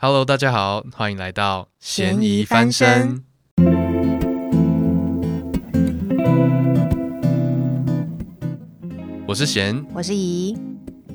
[0.00, 3.24] Hello，大家好，欢迎来到咸宜翻身。
[9.26, 10.56] 我是贤，我是怡，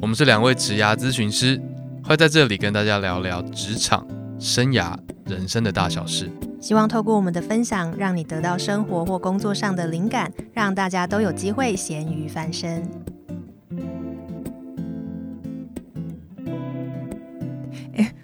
[0.01, 1.61] 我们是两位职涯咨询师，
[2.03, 4.05] 会在这里跟大家聊聊职场、
[4.37, 4.97] 生涯、
[5.27, 6.29] 人生的大小事。
[6.59, 12.85] 希望透过我们的分享，让你得到生活或工作上的灵感，让大家都有机会咸鱼翻身。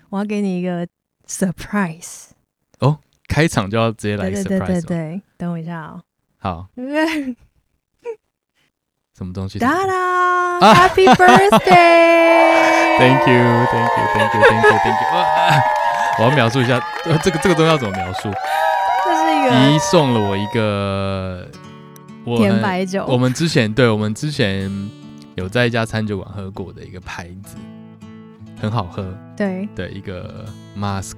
[0.10, 0.88] 我要给你一个
[1.28, 2.30] surprise
[2.80, 2.98] 哦，
[3.28, 6.02] 开场就要直接来 surprise 对对对对对，等我一下哦。
[6.38, 6.68] 好。
[9.18, 9.58] 什么东西？
[9.60, 14.92] 哒啦！Happy birthday！Thank you，Thank you，Thank you，Thank you，Thank you。
[16.20, 16.82] 我要描述一下，
[17.22, 18.32] 这个这个东西要怎么描述？
[19.04, 21.46] 这是一个姨送了我一个
[22.38, 23.06] 甜白酒。
[23.08, 24.72] 我们之前对，我们之前
[25.36, 27.58] 有在一家餐酒馆喝过的一个牌子，
[28.60, 29.18] 很好喝。
[29.38, 30.46] 对的，一个
[30.78, 31.14] mas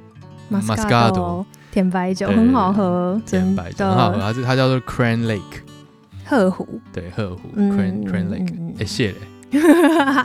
[0.50, 5.62] mascado 甜白酒很好喝，甜白酒很好喝，它是它叫做 Crane Lake。
[6.26, 9.18] 鹤湖对鹤湖 Crane Crane Lake，哎谢嘞，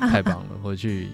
[0.09, 0.59] 太棒了！
[0.63, 1.09] 回去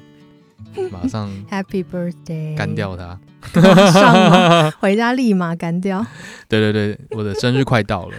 [0.91, 3.19] 马上 Happy Birthday，干掉它，
[4.81, 6.05] 回家立马干掉。
[6.48, 8.16] 对对对，我的生日快到了，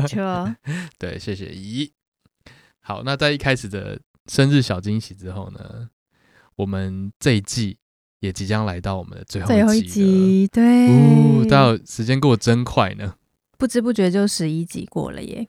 [0.00, 0.54] 没错。
[0.98, 1.92] 对，谢谢姨。
[2.80, 5.88] 好，那在一开始的生日小惊喜之后呢，
[6.60, 7.78] 我们这一季
[8.20, 13.14] 也即将来到我们的最后一集，最后一集对，呜，到时间过得真快呢。
[13.56, 15.48] 不知不觉就十一集过了耶，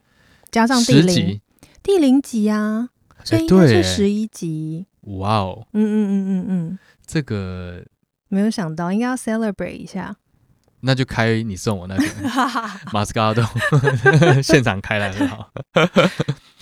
[0.50, 1.42] 加上第零集
[1.82, 2.88] 第零集啊，
[3.24, 4.86] 所以应该是十一集。
[5.02, 7.84] 哇哦，嗯嗯嗯嗯嗯，这个
[8.28, 10.16] 没有想到，应该要 celebrate 一下。
[10.80, 12.04] 那就开你送我那个
[12.90, 13.44] 马斯卡多，
[14.42, 15.52] 现场开来很好。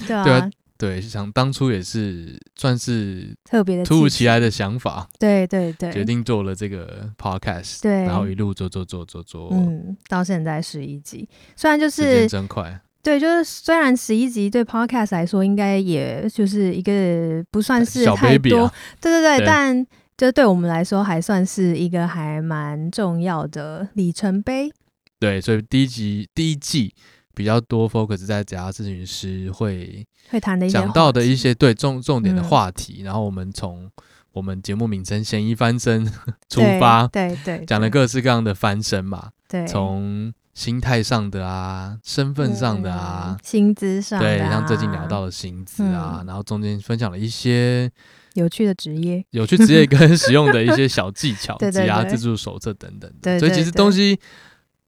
[0.07, 0.51] 对啊。
[0.81, 19.87] 对，想当初也是算是特别的突如其来的想法， 对对对，决定做了这个 podcast，对，然后一路做做做做做，嗯，到现在十一集，虽然就是时间真快，对，就是虽然十一集对 podcast 来说应该也就是一个不算是太多，小 baby 啊，对对对，对，但
[20.17, 24.73] 就对我们来说还算是一个还蛮重要的里程碑，
[25.19, 26.95] 对，所以第一集第一季。
[27.41, 33.91] 比较多 focus 在职涯咨询师会会谈的一些讲到的一些对重重点的话题，嗯、然后我们从
[34.33, 36.05] 我们节目名称“咸宜翻身”
[36.51, 47.91] 出发，对对，讲了各式各样的翻身嘛，对，从心态上的啊，身份上的啊，薪资上的、啊，对，像最近聊到的薪资啊、嗯，然后中间分享了一些
[48.35, 54.21] 有趣的职业、有趣职业 跟实用的一些小技巧， 职涯自助手册等等，对，所以其实东西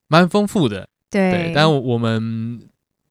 [0.08, 0.86] 蛮丰富的。
[1.12, 2.58] 对，但我们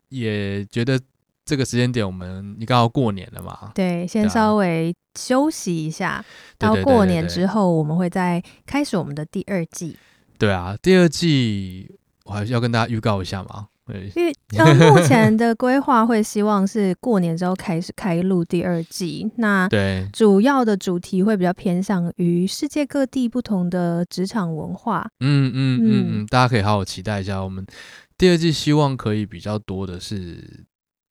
[0.09, 0.99] 也觉得
[1.45, 3.71] 这个时间点，我们你刚好过年了嘛？
[3.75, 6.25] 对，先稍微休息一下，
[6.57, 9.95] 到过年之后，我们会再开始我们的第二季。
[10.39, 11.95] 对啊，第二季
[12.25, 13.67] 我还是要跟大家预告一下嘛。
[14.15, 19.29] 因为 呃，目前的规划会希望是过年之后开始开录第二季。
[19.37, 25.09] 那对，主要的主题会比较偏向于世界各地不同的职场文化。
[25.19, 27.41] 嗯嗯嗯嗯，大家可以好好期待一下。
[27.41, 27.65] 我们
[28.17, 30.65] 第二季希望可以比较多的是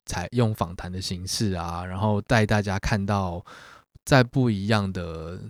[0.07, 3.45] 采用访谈的形式啊，然后带大家看到
[4.05, 5.41] 在不一样的。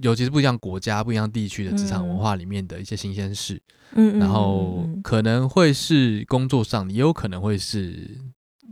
[0.00, 3.60] 尤其是不一样国家、不一样地区的职场文化里面的一些新鲜事，
[3.94, 8.18] 嗯，然后可能会是工作上，也有可能会是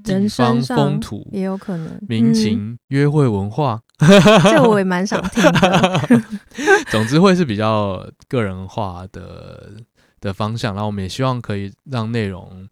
[0.02, 3.82] 地方风土，也有可能民情、约会文化，
[4.44, 6.00] 这我也蛮想听的。
[6.90, 9.72] 总之会是比较个人化的
[10.20, 12.66] 的方向，然后我们也希望可以让内容。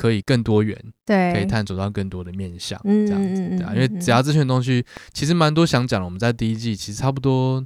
[0.00, 0.74] 可以更多元，
[1.04, 7.62] 对，可以探索到更多的面向，这样子，对啊，因为职涯咨询的东西其实蛮多想讲的，我们在第一季其实差不多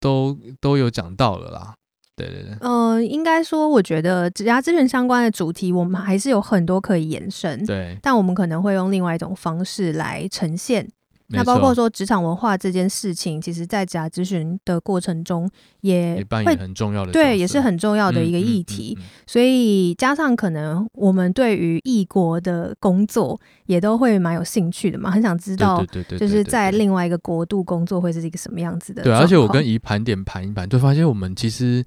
[0.00, 1.74] 都都有讲到了啦，
[2.16, 2.56] 对对对。
[2.60, 10.90] 呃，应该说，我觉得职涯咨询相关的主题，我们还是有很多可以延伸，对，但我们可能会用另外一种方式来呈现。
[11.32, 15.50] 那包括说职场文化这件事情，其实在职涯咨询的过程中
[15.80, 18.94] 也会很重要的，对，也是很重要的一个议题。
[18.96, 25.84] 嗯嗯嗯嗯、所以加上可能我们对于异国的工作也都会蛮有兴趣的嘛，很想知道，
[26.18, 29.02] 就是在另外一个国度工作会是一个什么样子的。
[29.02, 31.84] 对，而且我跟姨盘点盘一盘，就发现我们其实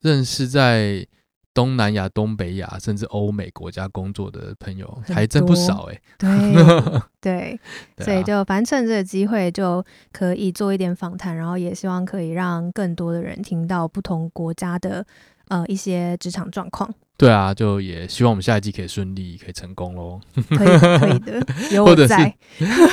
[0.00, 1.06] 认识在。
[1.54, 6.02] 东南亚、东北亚，甚至欧美国家工作的朋友还真不少哎、欸。
[6.18, 7.60] 对 对，
[7.98, 15.04] 所以就反正趁这个机会就可以做一点访谈，然后也希望可以让更多的人听到不同国家的
[15.48, 16.92] 呃一些职场状况。
[17.18, 20.20] 对啊，就也希望我们下一季可以顺利，可以成功喽。
[20.48, 22.34] 可以可以的，有 我在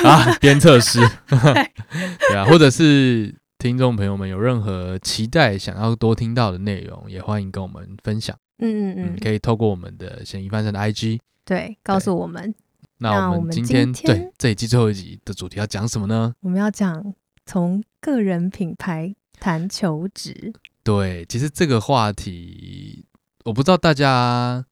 [0.03, 0.99] 啊，鞭策师。
[1.29, 8.37] 对啊，或者是听众朋友们有任何期待想要多听到的内容，也欢迎跟我们分享。
[8.59, 12.53] 嗯嗯嗯，可以透过我们的嫌疑犯身的 IG，对，告诉我们。
[12.97, 16.33] 那我们今天，今天对这一季最后一集的主题要讲什么呢？
[16.41, 17.13] 我们要讲
[17.45, 20.53] 从个人品牌谈求职。
[20.83, 23.05] 对，其实这个话题，
[23.45, 24.65] 我不知道大家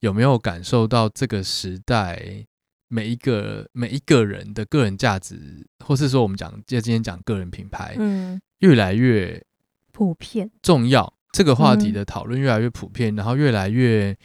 [0.00, 2.46] 有没有感受到这个时代。
[2.86, 9.42] 每一个每一个人的个人价值，或是说我们讲，就今天讲个人品牌，嗯，越来越
[9.90, 11.12] 普遍重要。
[11.34, 14.16] 这个话题的讨论越来越普遍，然后越来越，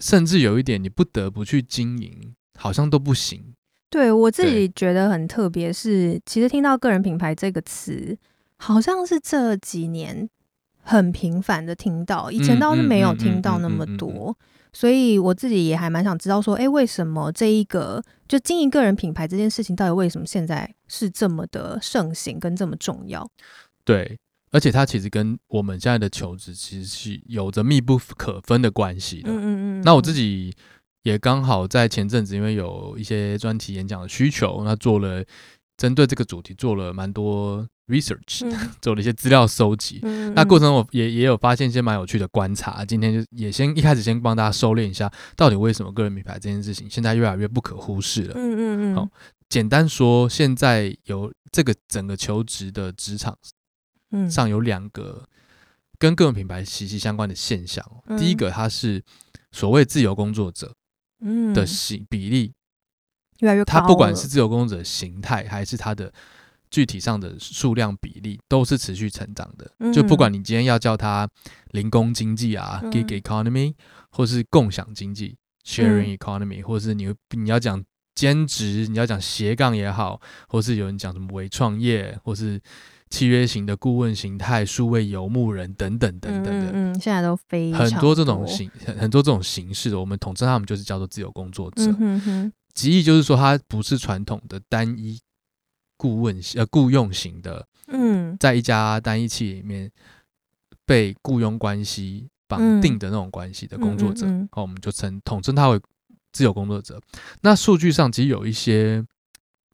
[0.00, 3.54] 甚至有一点你不得不去经营，好像都不行。
[3.88, 8.18] 对，我自己觉得很特别，是其实听到个人品牌这个词，
[8.56, 10.28] 好像是这几年
[10.82, 14.36] 很频繁的听到，以前倒是没有听到那么多。
[14.72, 23.26] 所以我自己也还蛮想知道说，哎，为什么这一个就经营个人品牌这件事情，到底为什么现在是这么的盛行跟这么重要？
[23.84, 24.18] 对，
[24.50, 29.30] 而且它其实跟我们现在的求职其实是有着密不可分的关系的。
[29.30, 29.82] 嗯嗯嗯。
[29.82, 30.54] 那我自己
[31.02, 35.24] 也刚好在前阵子，因为有一些专题演讲的需求，那做了
[35.76, 37.66] 针对这个主题做了蛮多。
[37.88, 38.44] research
[38.82, 42.84] 做了一些资料收集，嗯、那过程我也也有发现一些蛮有趣的观察。
[42.84, 48.34] 今天就也先一开始先帮大家收敛一下，到底为什么个人品牌这件事情现在越来越不可忽视了？
[48.36, 48.94] 嗯嗯嗯。
[48.94, 49.08] 好，
[49.48, 53.34] 简单说，现在有这个整个求职的职场
[54.30, 55.28] 上有两个
[55.98, 57.84] 跟个人品牌息息相关的现象。
[58.06, 59.02] 嗯、第一个，它是
[59.52, 60.74] 所谓自由工作者
[61.54, 62.52] 的形比例
[63.40, 66.12] 越来越高，它不管是自由工作者形态还是它的。
[66.70, 71.26] 具体上的数量比例都是持续成长的，嗯、就不管你今天要叫它
[71.70, 73.74] 零工经济啊、嗯、gig economy，
[74.10, 75.34] 或是共享经济
[75.64, 77.82] sharing economy，、嗯、或是你你要讲
[78.14, 82.60] 兼职，你要讲斜杠也好，或是有人讲什么微创业，或是
[83.10, 91.82] 契约型的顾问形态、数位游牧人等等等等的，嗯，现在都非常很多这种形很很多这种形式的，我们统称他们就是叫做自由工作者。
[91.98, 95.18] 嗯哼，极意就是说，它不是传统的单一。
[96.00, 99.90] 顾问呃雇佣型的，嗯，在一家单一企业里面
[100.86, 105.80] 被雇佣关系绑定的那种关系的工作者，好、嗯，嗯嗯、我们就称统称他为
[106.32, 107.02] 自由工作者。
[107.40, 109.04] 那数据上其实有一些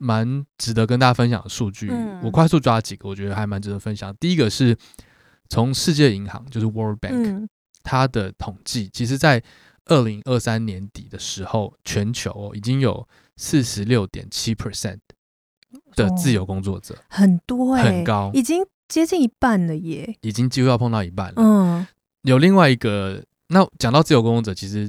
[0.04, 4.14] 蛮值得跟大家分享的数据，嗯、我快速抓几个，我觉得还蛮值得分享。
[4.20, 4.76] 第一个是
[5.48, 7.48] 从世界银行，就是 World Bank，
[7.82, 9.42] 它的统计，其实在
[9.86, 14.98] 二零二三年底的时候，全球已经有四十六点七 percent。
[15.96, 21.34] 的自由工作者、哦、很多、欸，很高，已经接近一半了耶，已经几乎要碰到一半了。
[21.36, 21.84] 嗯，
[22.22, 24.88] 有另外一个，那讲到自由工作者，其实，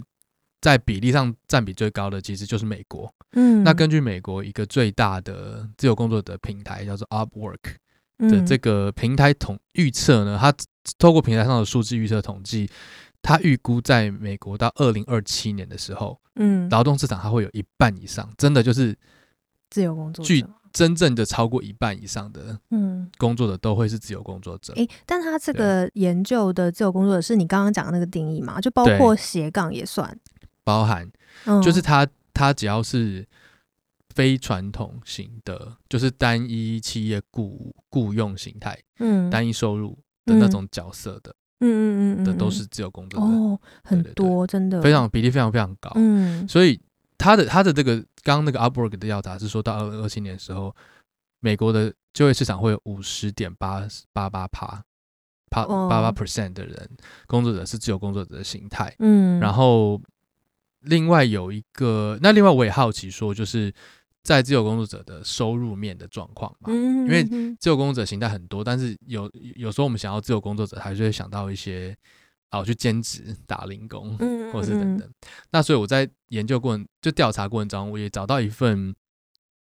[0.65, 3.13] 在比例上占比最高的其实就是美国。
[3.33, 7.75] 嗯，那根据美国一个最大的自由工作者平台叫做 Upwork
[8.17, 10.51] 的这个平台统预测呢，它
[10.97, 12.67] 透过平台上的数字预测统计，
[13.21, 18.97] 它预估在美国到二零二七年的时候，嗯，劳动市场它会有一半以上，真的就是
[19.69, 20.50] 自由工作者。
[20.73, 24.73] 真正的超过一半以上的嗯工作的都会是自由工作者。
[24.73, 28.59] 诶、欸，但他这个研究的自由工作者是你刚刚讲的那个定义吗？
[28.59, 30.19] 就包括斜杠也算，
[30.65, 31.09] 包含，
[31.63, 33.25] 就是他他只要是
[34.13, 44.81] 非传统型的，就是单一企业雇雇佣形态，嗯，单一收入的那种角色的，嗯嗯嗯的都是自由工作者哦，很多真的。
[44.81, 46.78] 非常比例非常非常高，嗯，所以。
[47.18, 50.75] 他的他的这个刚刚那个 Upwork 的调查是说到二零二七年的时候，
[51.40, 54.83] 美国的就业市场会有五十点八八八趴，
[55.49, 56.90] 八八 percent 的人
[57.25, 58.94] 工作者是自由工作者的形态。
[58.99, 59.99] 嗯，然后
[60.85, 63.73] 另外有一个，那另外我也好奇说，就是
[64.23, 67.23] 在自由工作者的收入面的状况嘛，因为
[67.59, 71.95] 自由工作者形态很多，但是有有时候我们想要自由工作者，还是会想到一些。
[72.49, 74.15] 啊，我去兼职打零工，
[74.54, 75.09] 或是等等。
[75.51, 78.95] 那所以我在研究过程，就调查过程中，我也找到一份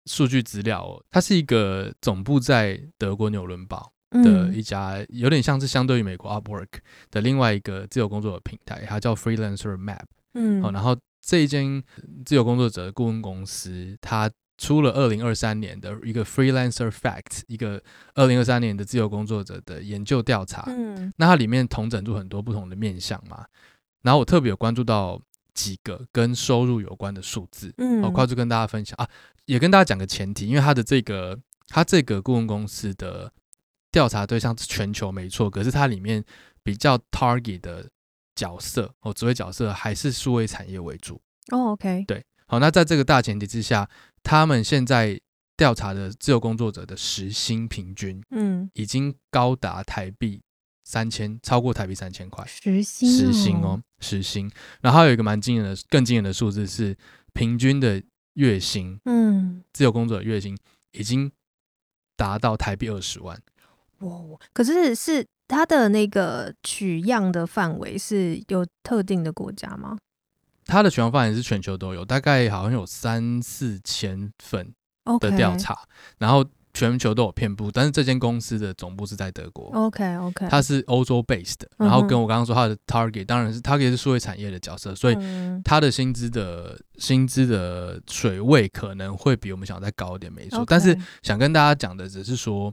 [0.05, 0.99] 数据资料。
[1.11, 3.91] 它是一个总部在德国纽伦堡
[4.23, 6.79] 的一家，有点像是相对于美国 Upwork
[7.11, 10.05] 的另外一个自由工作的平台，它叫 Freelancer Map。
[10.33, 11.83] 嗯，哦然后这一间
[12.25, 14.29] 自由工作者的顾问公司，它。
[14.61, 17.81] 出了二零二三年的一个 Freelancer Fact，一个
[18.13, 20.65] 二零二三年的自由工作者的研究调查。
[20.67, 23.45] 嗯，那它里面统整出很多不同的面向嘛。
[24.01, 25.17] 然后我特别有关注到
[25.53, 27.73] 几个跟收入有关的数字。
[27.77, 29.07] 嗯，我快速跟大家分享啊，
[29.45, 33.31] 也跟大家讲个前提，因为它的这个它这个顾问公司的
[33.93, 36.21] 调查对象是全球没错，可是它里面
[36.61, 37.89] 比较 target 的
[38.39, 41.19] 角色哦，职位角色还是数位产业为主。
[41.51, 43.89] 哦，OK，对，好，那在这个大前提之下。
[44.21, 45.17] 他们现在
[45.55, 50.41] 调查的自由工作者的时薪平均，嗯，已经高达台币
[50.83, 52.45] 三千，超过台币三千块。
[52.45, 54.51] 时薪，时薪哦，时薪。
[54.81, 56.95] 然后还有一个蛮惊人的、更惊人的数字是
[57.31, 58.03] 平均的
[58.33, 60.57] 月薪，嗯，自由工作者月薪
[60.91, 61.31] 已经
[62.17, 63.41] 达到台币二十万。
[63.99, 69.97] 哇，可是是它的那个取样的范围是有特定的国家吗？
[70.65, 74.71] 它的取样范围是全球都有，大概好像有三四千份
[75.19, 75.77] 的调查，Okay.
[76.19, 79.71] 然后全球都有遍布，但是这间公司的总部是在德国。
[79.73, 85.17] OK OK，它是欧洲 based 的，然后跟我刚刚说它的 target，当然是 target 是数位产业的角色，所以
[85.65, 90.59] 它的薪资的薪资的水位可能会比我们想再高一点，没错。
[90.59, 90.65] Okay.
[90.67, 92.71] 但是想跟大家讲的只是说。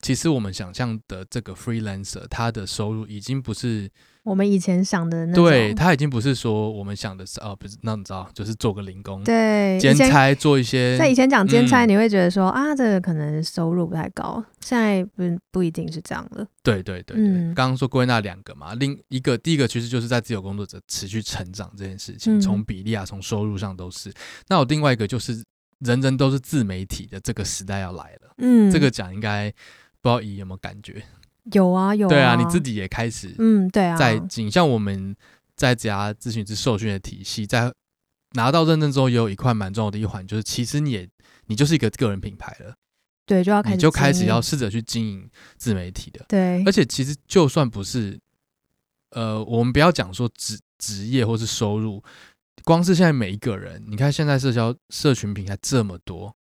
[0.00, 3.90] 其实我们想象的这个 freelancer，他的收入已经不是
[4.22, 5.44] 我们以前想的那种。
[5.44, 10.96] 对，他已经不是说我们想的是哦，不是那你知道，就是做个零工，对，兼差做一些。
[10.96, 14.42] 在以前讲兼差，你会觉得说、嗯、啊，这个可能收入不太高。
[14.60, 16.46] 现在不不一定是这样了。
[16.62, 24.12] 对对对对，刚刚、嗯、说归纳两个嘛，另一个第一个其实就是在自由工作者持续成长这件事情，从、嗯、比例啊，从收入上都是。
[24.48, 25.42] 那我另外一个就是
[25.80, 28.34] 人人都是自媒体的这个时代要来了。
[28.36, 29.52] 嗯，这个讲应该。
[30.08, 31.02] 不知道姨有没有感觉？
[31.52, 32.10] 有啊，有啊。
[32.10, 35.14] 对啊，你自己也开始嗯，对啊，在仅像我们
[35.56, 37.72] 在职涯咨询师受训的体系，在
[38.32, 41.08] 拿到认证之后，也有一块蛮重要的一环，就是其实你也
[41.46, 42.74] 你就是一个个人品牌了，
[43.24, 46.62] 对，就要开始你就开始要试着去经营自媒体的，对。
[46.64, 48.18] 而且其实就算不是，
[49.10, 52.02] 呃，我们不要讲说职职业或是收入，
[52.64, 56.34] 光是现在每一个人，你看现在社交社群平台这么多，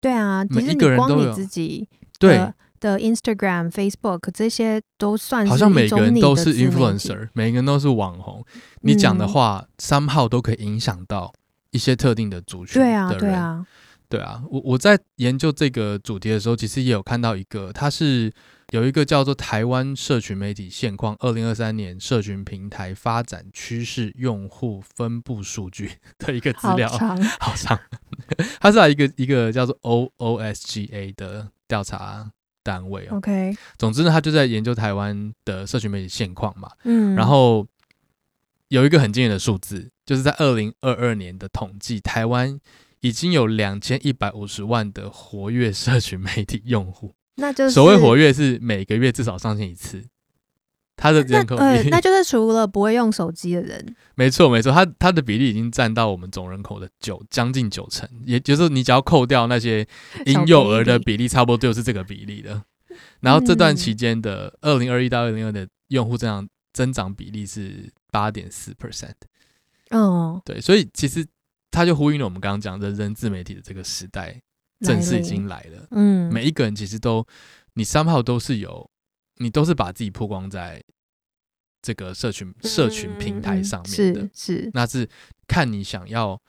[0.00, 1.88] 对啊，每一个人都有自己
[2.18, 2.52] 对。
[2.82, 8.44] 的 Instagram、Facebook 这些都算是好像每个人都是 influencer，每个人都是网红。
[8.80, 11.32] 你讲的话，somehow 都可以影响到
[11.70, 12.90] 一些特定的族群的人。
[12.90, 13.66] 对啊，对啊，
[14.08, 14.42] 对啊。
[14.50, 18.32] 我我在研究这个主题的时候，其实也有看到一个，它是
[18.72, 25.88] 有一个叫做《台湾社群媒体现况：二零二三年社群平台发展趋势、用户分布数据
[26.26, 27.78] 》的一个资料，好长，好长。
[28.60, 32.32] 它是一个一个叫做 OOSGA 的调查。
[32.62, 37.66] 单位哦，OK，总之呢，他就在研究台湾的社群媒体现况嘛，嗯，然后
[38.68, 42.58] 有一个很惊人的数字，就是在二零二二年的统计，台湾
[43.00, 50.04] 已经有两千一百五十万的活跃社群媒体用户，那就是所谓活跃是每个月至少上线一次。
[51.02, 59.84] 他的人口比那就是除了不会用手机的人， 没错没错，他他的比例已经占到我们总人口的九将近九成，也就是你只要扣掉那些
[60.26, 62.62] 婴幼儿的比例，差不多就是这个比例的。
[63.18, 69.14] 然后这段期间的二零二一到二零二的用户增长增长比例是八点四 percent，
[69.90, 71.26] 哦，对，所以其实
[71.72, 74.40] 他就呼应了我们刚刚讲的人人自媒体的这个时代
[74.86, 77.26] 正式已经来了，嗯，每一个人其实都
[77.74, 78.88] 你三号都是有。
[79.36, 80.82] 你都是把自己曝光在
[81.80, 85.08] 这个社群社群平台上面的，嗯、是是，那是
[85.48, 86.40] 看你想要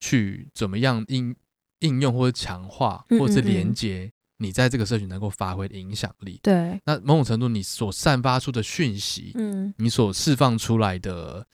[0.00, 1.34] 去怎么样应
[1.78, 6.38] 应用或者强化，或者是连接你在这个社群能够发挥的影响力。
[6.42, 11.46] 对，那某种程度你所散发出的讯息，嗯，你所释放出来的，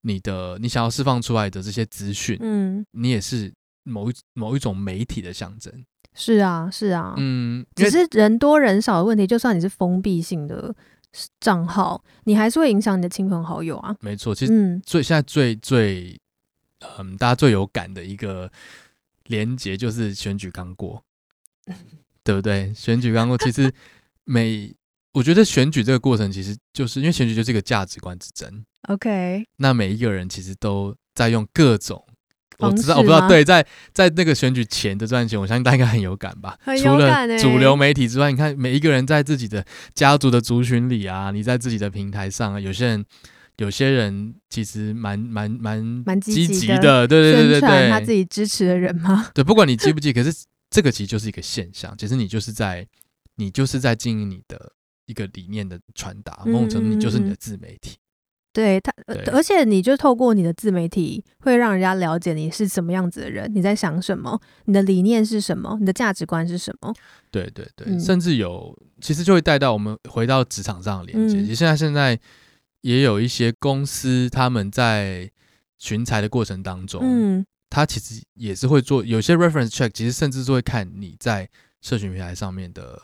[0.00, 3.52] 你的你想要释放出来的这些资讯，嗯，你也是
[3.84, 5.84] 某一某一种媒体的象征。
[6.14, 9.26] 是啊，是啊，嗯，只是人多人少的问题。
[9.26, 10.74] 就算你是封闭性的
[11.40, 13.96] 账号，你还是会影响你的亲朋好友啊。
[14.00, 16.20] 没错，其实最现在最最
[16.98, 18.50] 嗯，大家最有感的一个
[19.24, 21.02] 连结就是选举刚过，
[22.22, 22.72] 对不对？
[22.74, 23.72] 选举刚过，其实
[24.24, 24.74] 每
[25.12, 28.64] 我觉得选举这个过程，其实就是因为选举就是一个价值观之争。
[28.88, 32.04] OK，那每一个人其实都在用各种。
[32.68, 33.28] 我知道，我不知道。
[33.28, 36.58] 对，在在那个选举前的这段时间，我相信大家应该很有感吧？
[36.62, 37.38] 很有感欸。
[37.38, 39.64] 除了主流媒体之外，你看每一个人在自己的
[39.94, 43.04] 家族的族群里啊，你在自己的平台上啊，有些人，
[43.58, 49.28] 有些人其实蛮蛮蛮蛮积极的，对对对对对，他自己支持的人吗？
[49.34, 50.32] 对，不管你记不记，可是
[50.70, 52.86] 这个其实就是一个现象，其实你就是在
[53.36, 54.72] 你就是在经营你的
[55.06, 57.96] 一个理念的传达，某种程度你就是你的自媒体。
[58.52, 58.92] 对他，
[59.32, 66.92] 而且你就透过你的自媒体，会让人家了解你是什么样子的人，你在想什么，你的理念是什么，你的价值观是什么。
[67.30, 71.40] 对对对，嗯、甚至有，其实就会带到我们回到职场上的连接。
[71.40, 72.18] 其实现在现在
[72.82, 75.30] 也有一些公司，他们在
[75.78, 81.48] 寻才的过程当中，嗯，他其实也是会做有些 reference check，其实甚至是会看你在
[81.80, 83.00] 社群平台上面的，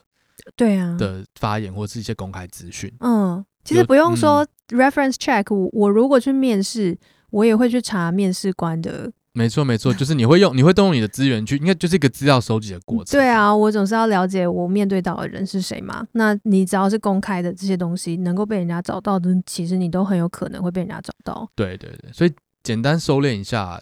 [0.55, 3.43] 对啊的发言或是一些公开资讯，嗯。
[3.69, 6.99] 其实不用说 reference check，我我如果去面试，
[7.31, 13.19] 我也会去查面试官的没错没错，就是你会用你会动用你的资源去，应该就是一个资料收集的过程。
[13.19, 16.05] 对啊，我总是要了解我面对到的人是谁嘛。
[16.13, 21.49] 那你只要是公开的这些东西，能够被人家找到的，其实你都很有可能会被人家找到。
[21.55, 22.33] 对对对，所以
[22.65, 23.81] 简单收敛一下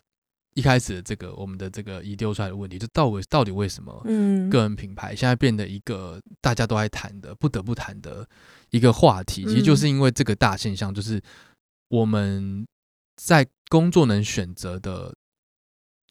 [0.57, 8.29] 一开始的这个我们的这个遗丢出来的问题，就到底到底为什么嗯个人品牌现在变得一个大家都爱谈的不得不谈的
[8.71, 11.23] 一个话题，其实就是因为这个大现象，就是
[11.89, 12.67] 我们
[13.17, 15.15] 在工作能选择的。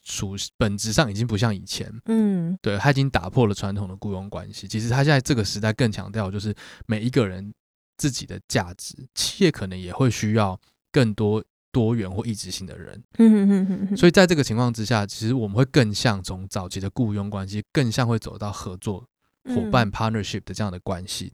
[0.08, 4.68] 属本质上已经不像以前，嗯，对，他已经打破了传统的雇佣关系。
[4.68, 6.54] 其实他现在这个时代更强调就是
[6.86, 7.52] 每一个人
[7.98, 10.62] 自己的价值，企业可能也会需要
[10.92, 11.44] 更多
[11.76, 13.04] 多元或异质性的人。
[13.18, 13.98] 嗯嗯嗯嗯。
[13.98, 19.06] 所以在这个情况之下，其实我们会更像从早期的雇佣关系，更像会走到合作
[19.44, 21.34] 伙伴 partnership 的这样的关系。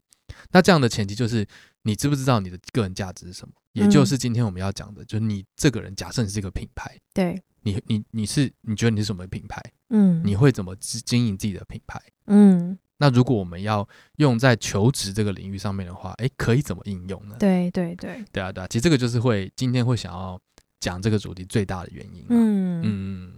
[0.52, 1.46] 那这样的前提就是
[1.84, 3.54] 你知不知道你的个人价值是什么？
[3.74, 7.40] 也就是今天我们要讲的，就是你这个人，假设你是一个品牌，对。
[7.64, 9.62] 你你你是你觉得你是什么品牌？
[9.90, 12.02] 嗯，你会怎么经营自己的品牌？
[12.26, 17.36] 嗯，那如果我们要用在求职这个领域上面的话，哎，可以怎么应用呢？
[17.40, 20.40] 对对对，对啊对啊，其实这个就是会今天会想要
[20.80, 22.24] 讲这个主题最大的原因。
[22.30, 23.34] 嗯嗯，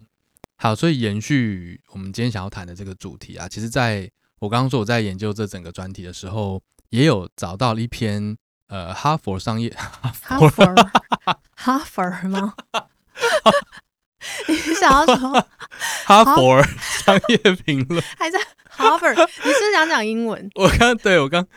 [0.57, 8.35] 好，所以延续我们今天想要谈的这个主题啊，其实在我刚刚说我在研究这整个专题的时候，也有找到了一篇
[8.67, 10.11] 呃哈佛商业哈
[10.49, 10.75] 佛
[11.55, 12.53] 哈佛吗？
[14.47, 15.47] 你想要说
[16.05, 18.39] 哈佛商业评论还在
[18.75, 19.15] Harvard？
[19.45, 20.49] 你是想讲英文？
[20.55, 21.47] 我刚对我刚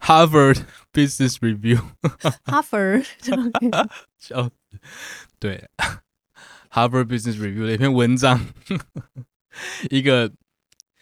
[0.00, 0.58] Harvard
[0.92, 1.80] Business Review
[2.44, 3.06] Harvard
[4.18, 4.50] 笑
[5.38, 5.68] 对
[6.70, 8.46] Harvard Business Review 的一篇文章，
[9.90, 10.32] 一个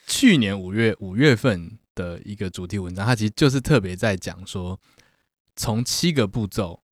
[0.06, 4.80] 去年五月五月份的一个主题文章，它其实就是特别在讲说，
[5.56, 6.82] 从七个步骤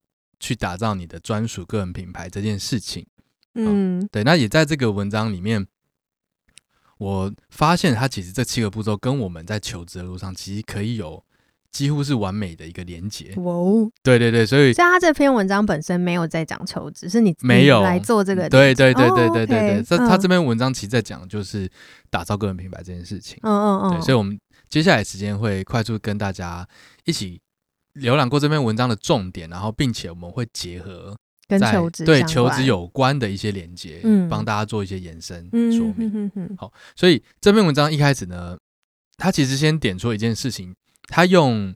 [0.41, 3.07] 去打造你的专属个人品牌这件事情。
[3.55, 5.67] 嗯，对，那也在这个文章里面，
[7.03, 11.23] 我发现他其实这七个步骤跟我们在求职的路上其实可以有
[11.71, 13.35] 几乎是完美的一个连接。
[13.39, 18.49] 哇哦，对对对，所以像他这篇文章本身没有在讲求职，是你没有来做这个。
[18.49, 21.69] 对对对对对对对，他他这篇文章其实在讲就是
[22.09, 23.39] 打造个人品牌这件事情。
[23.43, 24.39] 嗯嗯嗯，对，所以我们
[24.69, 26.67] 接下来时间会快速跟大家
[27.05, 27.41] 一起
[27.95, 31.17] 浏览过这篇文章的重点，然后并且我们会结合。
[31.59, 36.31] 跟求职对求职有关的一些连接，嗯，帮大家做一些延伸说明。
[36.57, 38.57] 好，所以这篇文章一开始呢，
[39.19, 40.75] 他其实先点出一件事情，
[41.09, 41.75] 他用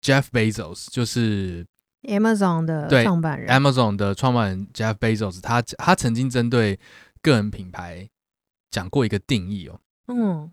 [0.00, 1.66] Jeff Bezos，就是
[2.02, 6.78] Amazon 的创办人，Amazon 的创办人 Jeff Bezos，他他曾经针对
[7.20, 8.08] 个人品牌
[8.70, 10.52] 讲过一个定义哦，嗯，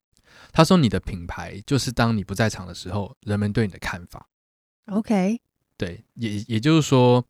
[0.51, 4.27] 他说你的品牌就是当你不在场的时候，人们对你的看法。
[4.87, 5.39] OK，
[5.77, 7.23] 对，也也就是说。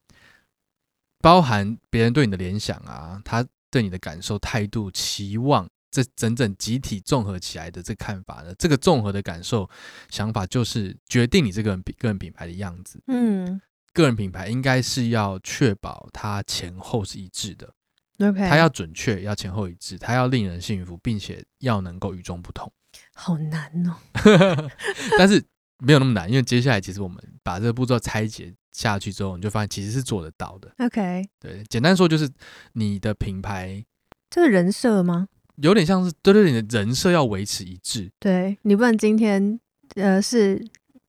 [1.24, 9.70] 包含别人对你的联想啊，他对你的感受、态度、期望，这整整集体综合起来的这看法呢，这个综合的感受、
[10.10, 13.02] 想法，就是决定你这个人个人品牌的样子。
[13.08, 13.62] 嗯，
[13.94, 17.74] 个人品牌应该是要确保它前后是一致的。
[18.20, 22.70] OK，它要准确，要前后一致，它要令人信服，并且要能够与众不同。
[23.16, 23.96] 好难哦，
[25.18, 25.42] 但是
[25.78, 28.54] 没有那么难，因为接下来其实我们把这个步骤拆解。
[28.74, 30.70] 下去之后，你就发现其实是做得到的。
[30.80, 32.30] OK，对，简单说就是
[32.74, 33.86] 你的品牌，
[34.30, 35.30] 这个人设吗？
[35.58, 38.12] 有点像是对对，你的人设要维持一致。
[38.20, 39.60] 对，你不能今天
[39.96, 40.60] 呃是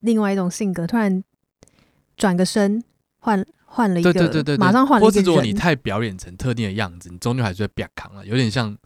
[0.00, 1.24] 另外一种性格，突然
[2.16, 2.85] 转个身
[3.18, 5.07] 换换了一个，对对对对，马上换了一个。
[5.07, 8.77] 或者如果你太表演成特定的样子，你终究还是会变扛了，有点像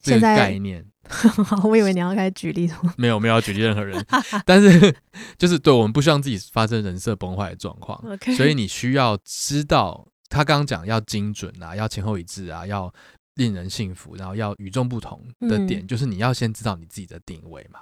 [0.00, 0.86] 这个概念。
[1.64, 4.02] 我以为你要开始举例，没有没有要举例任何人，
[4.46, 4.94] 但是
[5.36, 8.00] 就是对我们不希望自己发生人设崩坏的状况.
[8.36, 12.92] 所以你需要知道他刚刚讲要精准啊，要前后一致啊，要
[13.34, 17.80] 令人信服，然后要与众不同的点，嗯、就是你要先知道你自己的定位嘛。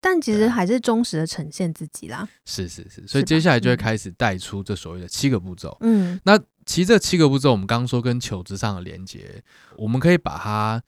[0.00, 2.28] 但其实还是忠实的呈现自己啦。
[2.44, 5.76] 是是是，所以接下来就会开始带出这所谓的七个步骤。
[5.80, 9.42] 嗯，那其实这七个步骤，我们刚刚说跟求职上的连接，
[9.76, 10.82] 我们可以把它。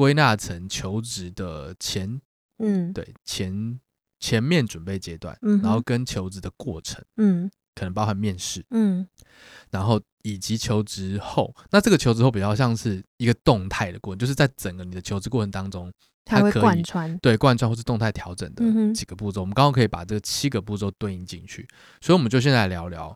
[0.00, 2.18] 归纳成求职的前，
[2.56, 3.78] 嗯，对，前
[4.18, 9.06] 前面准备阶段，嗯，然后跟求职的过程，嗯，可能包含面试，嗯，
[9.70, 15.92] 然后以及求职后，那这个求职后比较像是一个动态的过程，就是在整个你的求职过程当中，
[16.24, 21.68] 它可以贯穿，对，贯穿或是动态调整的几个步骤，嗯，我们刚刚可以把这个七个步骤对应进去，
[22.00, 23.14] 所以我们就现在来聊聊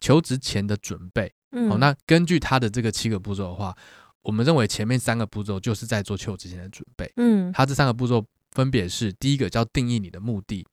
[0.00, 3.76] 求职前的准备，嗯，好，那根据他的这个七个步骤的话。
[4.24, 7.10] 我们认为前面三个步骤就是在做求职前的准备。
[7.16, 10.66] 嗯，它这三个步骤分别是：第一个叫定义你的目的，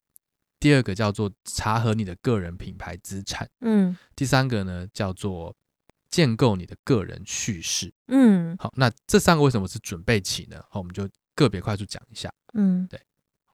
[0.59, 5.55] 第二个叫做查核你的个人品牌资产，嗯，第三个呢叫做
[6.09, 7.93] 建构你的个人叙事。
[8.07, 10.63] 嗯，好，那这三个为什么是准备期呢？
[10.69, 12.33] 好，我们就个别快速讲一下。
[12.53, 12.99] 嗯，对。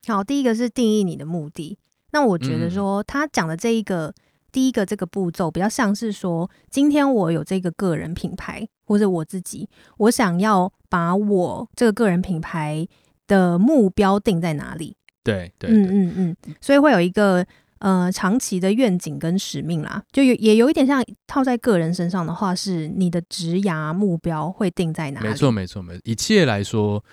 [0.08, 1.78] 好，第一个是定义你的目的。
[2.12, 4.14] 那我觉得说他讲的这一个、嗯、
[4.58, 12.88] 第一个这个步骤，比较像是说，今天我有这个个人品牌，或者我自己，我想要把我这个个人品牌
[13.28, 14.98] 的目标定在哪里？
[15.24, 17.46] 对对，嗯嗯嗯，所以会有一个
[17.78, 25.28] 呃长期的愿景跟使命啦，就有也有一点像套在个人身上的话，是你的职涯目标会定在哪里？
[25.28, 27.06] 没错没错没错，以企业来说，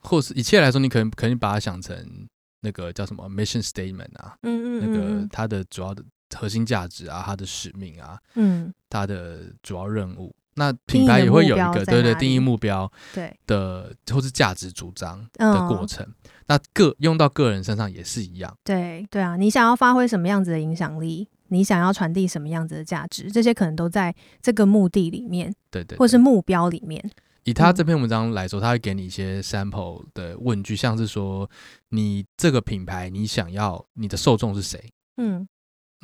[0.00, 2.26] 或是以企业来说，你可能可能把它想成
[2.62, 6.02] 那个叫什么 mission statement 啊，嗯嗯，嗯，那个它的主要的
[6.34, 10.34] 核心价值啊，它的使命啊，嗯，它的主要任务。
[10.56, 16.06] 那品牌也会有一个对对定义目标对的或是价值主张的过程。
[16.06, 16.14] 嗯、
[16.46, 18.56] 那个用到个人身上也是一样。
[18.62, 27.04] 对对啊，你想要发挥什么样子的影响力，你想要传递什么样子的价值，这些可能都在这个目的里面，对对，对，或是目标里面。
[27.42, 31.50] 以他这篇文章来说，他会给你一些 sample 的问句，像是说
[31.88, 34.80] 你这个品牌，你想要你的受众是谁？
[35.16, 35.46] 嗯，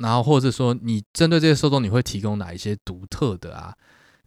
[0.01, 3.75] 然后或者说你针对这些受众，你会提供哪一些独特的啊？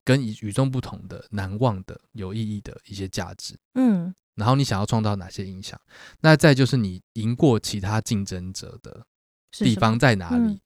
[0.07, 5.81] 跟与众不同的、难忘的、有意义的一些价值，嗯，然后你想要创造哪些影响？
[6.21, 9.07] 那再就是你赢过其他竞争者的
[9.53, 10.61] 地方在哪里？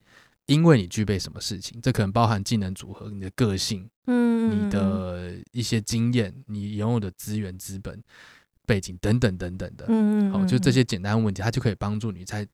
[0.46, 1.80] 因为你具备什么事情？
[1.80, 8.02] 这可能包含技能组合、你的个性，嗯，你的一些经验、你拥有的资源、资本、
[8.66, 12.44] 背景等等等等的，嗯，好，就这些简单问题，它就可以帮助你在。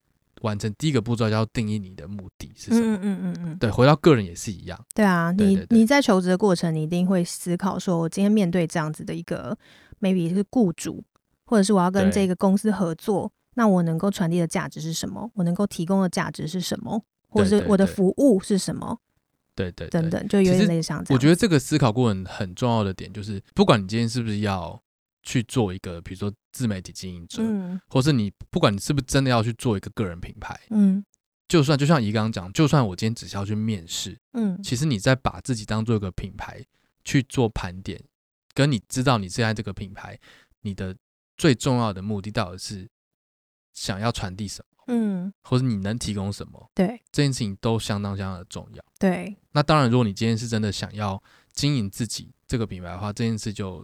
[0.45, 2.95] 完成第一个步骤，要定义你的目的是什么？
[2.95, 4.79] 嗯嗯嗯嗯，对，回到个人也是一样。
[4.93, 9.57] 对啊，你你在求职的过程，你一定会思考说，我今天面对这样子的一个
[9.99, 11.03] ，maybe 是雇主，
[11.45, 15.29] 或者是我要跟这个公司合作，那我能够传递的价值是什么？
[15.33, 17.01] 我能够提供的价值是什么？
[17.27, 18.99] 或者是我的服务是什么？
[19.55, 21.17] 对对，对，等等，就有点类似像这样。
[21.17, 24.79] 我觉得这个思考过程很重要的点，就是不管你今天是不是要。
[25.25, 31.03] 去做一个，比如说自媒体经营者，嗯，或是你不管你是不是真的要去做一个个人品牌，嗯，
[31.47, 36.63] 就算就像怡刚刚讲，就算我今天只是要去面试，嗯，其实你在把自己当做一个品牌
[37.03, 37.99] 去做盘点，
[38.53, 40.17] 跟你知道你现在这个品牌，
[40.61, 40.95] 你的
[41.35, 42.87] 最重要的目的到底是
[43.73, 48.85] 想要传递什么，嗯，或者你能提供什么，对，这件事情都相当相当的重要。
[48.99, 53.83] 对，那当然，如果你今天是真的想要经营自己这个品牌的话，这件事就。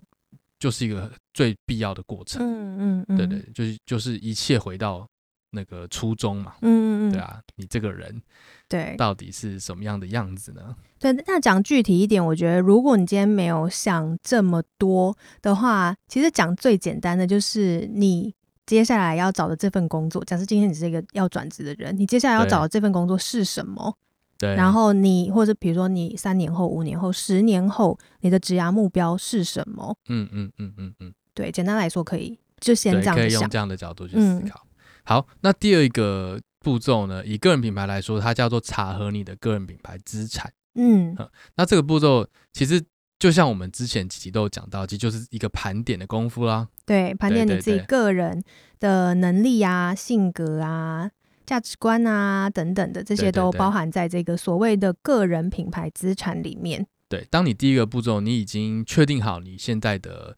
[0.61, 5.07] 就是一个最必要的过程，嗯嗯嗯，对对，就是就是一切回到
[5.49, 8.21] 那个初衷嘛，嗯嗯嗯，对啊，你这个人
[8.69, 10.75] 对到底是什么样的样子呢？
[10.99, 18.31] 对，那讲具体一点，我觉得如果你今天没有想这么多的话，其实讲最简单的就是你
[18.67, 23.97] 接下来要找的这份工作，假设今天你是一个要转职的人，你接下来要找的这份工作是什么？
[24.41, 29.95] 对，然后你或者比如说你三年后、五年后、十年后，你的职涯目标是什么？
[30.09, 34.65] 嗯嗯嗯嗯嗯，对，简单来说可以就先这样想，可以用这样的角度去思考。
[34.65, 34.73] 嗯、
[35.03, 37.23] 好，那第二个步骤呢？
[37.23, 40.51] 以个人品牌来说，它叫做查核你的个人品牌资产。
[40.73, 41.15] 嗯，
[41.55, 42.83] 那这个步骤其实
[43.19, 46.67] 就像我们之前几集都有讲到，其实就是一个盘点的功夫啦。
[46.83, 48.43] 对，盘点你自己个人
[48.79, 51.11] 的能力啊、性格啊。
[51.51, 56.87] 价值观啊，等等的这些都包含在这个所谓的个人品牌资产里面。
[57.09, 60.37] 对，当你第一个步骤，你已经确定好你现在的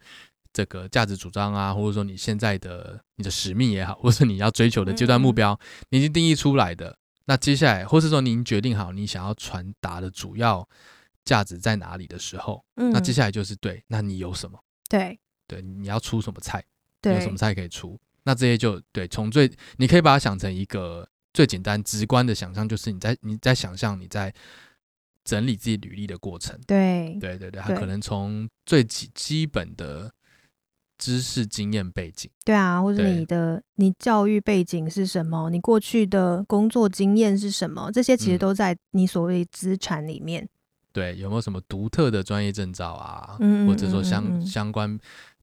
[0.52, 6.98] 这个价值主张啊，或者说你现在的你的使命也好，或者是你要追求的阶段目标，嗯，你已经定义出来的。
[7.26, 10.68] 那接下来，或是说您决定好你想要传达的主要
[11.24, 14.58] 价值在哪里的时候，嗯，那接下来就是对，那你有什么？
[14.88, 16.64] 对，对，你要出什么菜？
[17.00, 17.96] 对，有什么菜可以出？
[18.24, 24.32] 那这些就对，从最你可以把它想成一个最简单直观的想象，就是你在你在想象你在
[25.24, 26.58] 整理自己履历的过程。
[26.66, 30.10] 对对对对，它可能从最基基本的
[30.96, 32.30] 知识、经验、背景。
[32.46, 35.50] 对啊，或者你的你教育背景是什么？
[35.50, 37.90] 你过去的工作经验是什么？
[37.92, 40.42] 这些其实都在你所谓资产里面。
[40.42, 40.48] 嗯、
[40.94, 43.36] 对，有没有什么独特的专业证照啊？
[43.40, 44.98] 嗯，或者说相相关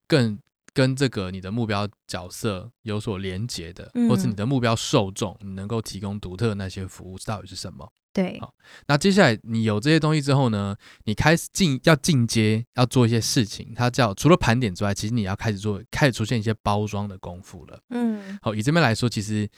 [0.07, 0.39] 更。
[0.73, 7.91] 跟这个你的目标角色有所连结的，或是你的目标受众，你能够提供独特的那些服务到底是什么？
[8.13, 8.53] 对，好，
[8.87, 17.81] 那接下来你有这些东西之后呢，你开始进要进阶，要做一些事情，它叫除了盘点之外，其实你要开始做，开始出现一些包装的功夫了。
[17.89, 19.49] 嗯，好，以这边来说，其实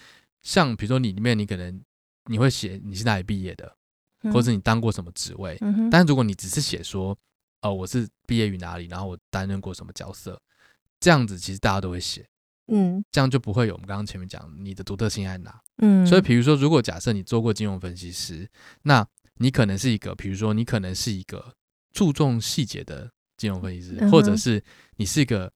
[0.44, 1.82] 像比如说你里面你可能
[2.30, 3.76] 你会写你是哪里毕业的，
[4.32, 7.18] 或者你当过什么职位，嗯，但如果你只是写说
[7.62, 10.40] 哦我是毕业于哪里，然后我担任过什么角色。
[11.04, 12.26] 这样子其实大家都会写，
[12.72, 18.50] 嗯，这样就不会有我们刚刚前面讲你的独特性在哪，嗯，所以比如说，如果假设你做过金融分析师，
[18.84, 19.06] 那
[19.40, 21.56] 你可能是一个，比如说你可能是一个
[21.92, 24.64] 注重细节的金融分析师，嗯、或者是
[24.96, 25.52] 你是一个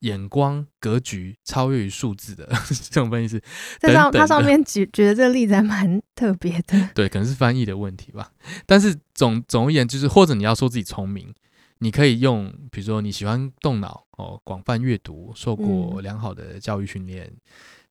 [0.00, 2.46] 眼光格局超越于数字的
[2.90, 3.42] 这种分析师。
[3.80, 6.90] 这上他上面举举的这个例子还蛮特别的。
[6.94, 8.32] 对，可能是翻译的问题吧。
[8.66, 11.34] 但是总总而言之，就是或者你要说自己聪明，
[11.78, 17.36] 你可以用，比如说你喜欢动脑哦，广泛阅读，受过良好的教育训练，嗯、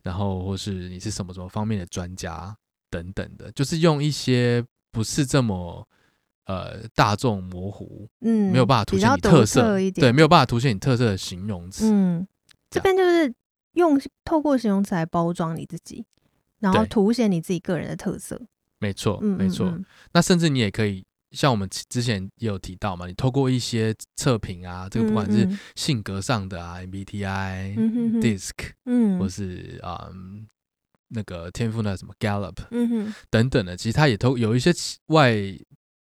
[0.04, 2.56] 然后或是你是什么什么方面的专家
[2.90, 5.88] 等等的，就是用一些不是这么。
[6.50, 12.26] 呃，大众模糊，嗯，没有办法凸显你特色，特对，没有办法凸显你特色的形容词，嗯，
[12.70, 13.36] 这边就是
[13.74, 16.06] 用透过形容词来包装你自己，
[16.60, 18.42] 然后凸显你自己个人的特色，
[18.80, 19.68] 没错，没错。
[19.68, 27.76] 嗯嗯嗯，那甚至你也可以像我们之前也有提到嘛，你透过一些测评啊，这个不管是性格上的啊，MBTI、
[28.22, 28.52] DISC，
[28.86, 30.48] 嗯，或是啊、嗯、
[31.10, 34.72] 那个天赋的什么 Gallup，嗯哼，等等的，其实它也都有一些
[35.08, 35.34] 外。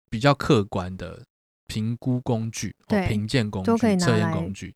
[0.10, 1.26] 比较客观的
[1.66, 2.76] 评估工具、
[3.08, 4.72] 评鉴工具、测验工具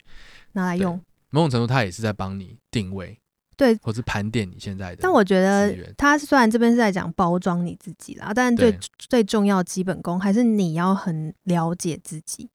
[0.54, 3.22] 拿来用，某种程度它也是在帮你定位，
[3.58, 5.00] 对，或是盘点你现在的。
[5.02, 12.48] 但我觉得，他虽然这边是在讲包装你自己啦，但最最重要基本功还是你要很了解自己，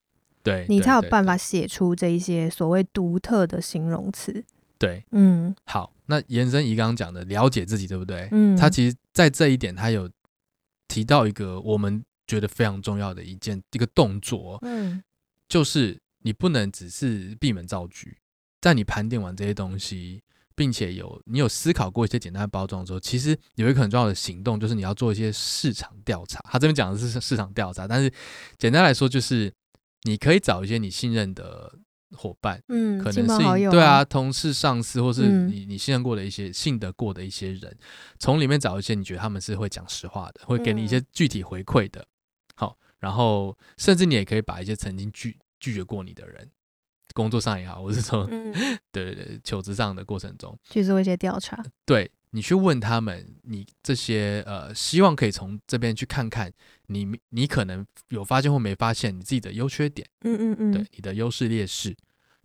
[0.42, 4.42] 对，你才有办法写出这一些所谓独特的形容词。
[4.78, 8.28] 对，嗯，好，那延伸怡刚刚讲的了解自己，对不对？
[8.30, 10.08] 嗯，他其实在这一点，他有
[10.88, 12.02] 提到一个我们。
[12.24, 15.02] 觉得非常重要的一件一个动作，嗯，
[15.48, 18.08] 就是你不能只是闭门造车，
[18.60, 20.22] 在你盘点完这些东西，
[20.62, 26.38] 并且有你有思考过一些简单的包装之后，其实有一个很重要的行动，就是你要做一些市场调查。
[26.44, 28.12] 他这边讲的是市场调查，但是
[28.58, 29.52] 简单来说，就是
[30.02, 31.74] 你可以找一些你信任的
[32.16, 37.76] 伙伴，嗯，可能是、啊、对啊，同事、上司，或是你你信任过的一些、嗯、信得过的一些人，
[38.20, 42.06] 从里面找一些你觉得他们是会讲实话的，会给你一些具体回馈的。
[42.54, 46.48] 好，然后甚至你也可以把一些曾经拒拒绝过你的人，
[47.14, 48.52] 工作上也好，或是说，嗯、
[48.90, 56.50] 对对对，求职上的过程中去做一些调查，对，你去问他们，你这些呃，希望可以从这边去看看
[56.86, 61.94] 你你可能有发现或没发现你自己的优缺点，嗯嗯嗯，对，你的优势劣势，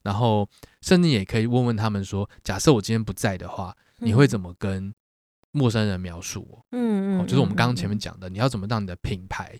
[0.03, 0.47] 然后
[0.81, 4.93] 甚至也可以问问他们说，假设我今天不在的话，你会怎么跟
[5.51, 6.65] 陌生人描述我？
[6.71, 9.57] 嗯嗯，就是我们刚刚前面讲的，你要怎么让你的品牌。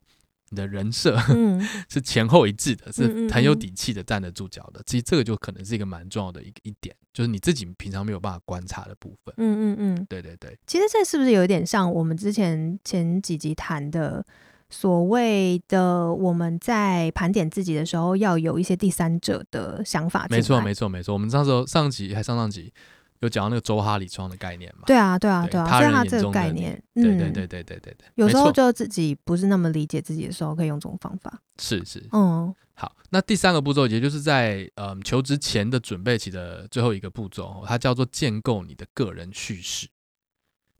[0.49, 4.81] 你的人设、嗯、 是前后一致的，是很有底气的，站得住脚的。
[4.85, 9.33] 其实这个就可能是一个蛮重要的一个一点，就是你自己平常没有办法观察的部分。
[9.37, 10.57] 嗯嗯嗯，对对对。
[10.65, 14.25] 其实这是不是有一点像我们之前前几集谈的
[14.69, 20.27] 所谓的我们在盘点自己的时候，要有一些第三者的想法？
[20.29, 21.13] 没错没错没错。
[21.13, 22.73] 我们上时候上集还上上集。
[23.19, 24.83] 有讲到那个周哈里窗的概念嘛？
[24.85, 27.97] 对啊，对啊，对啊，所以他这个概念，对对对对对对对。
[28.15, 31.41] 有时候就自己不是那么理解自己的时候，可以用这种方法。
[31.57, 32.95] 是是，嗯，好。
[33.09, 39.87] 那第三个步骤，也就是在嗯求职前的准备期的最后一个步骤，它叫做建构你的个人叙事。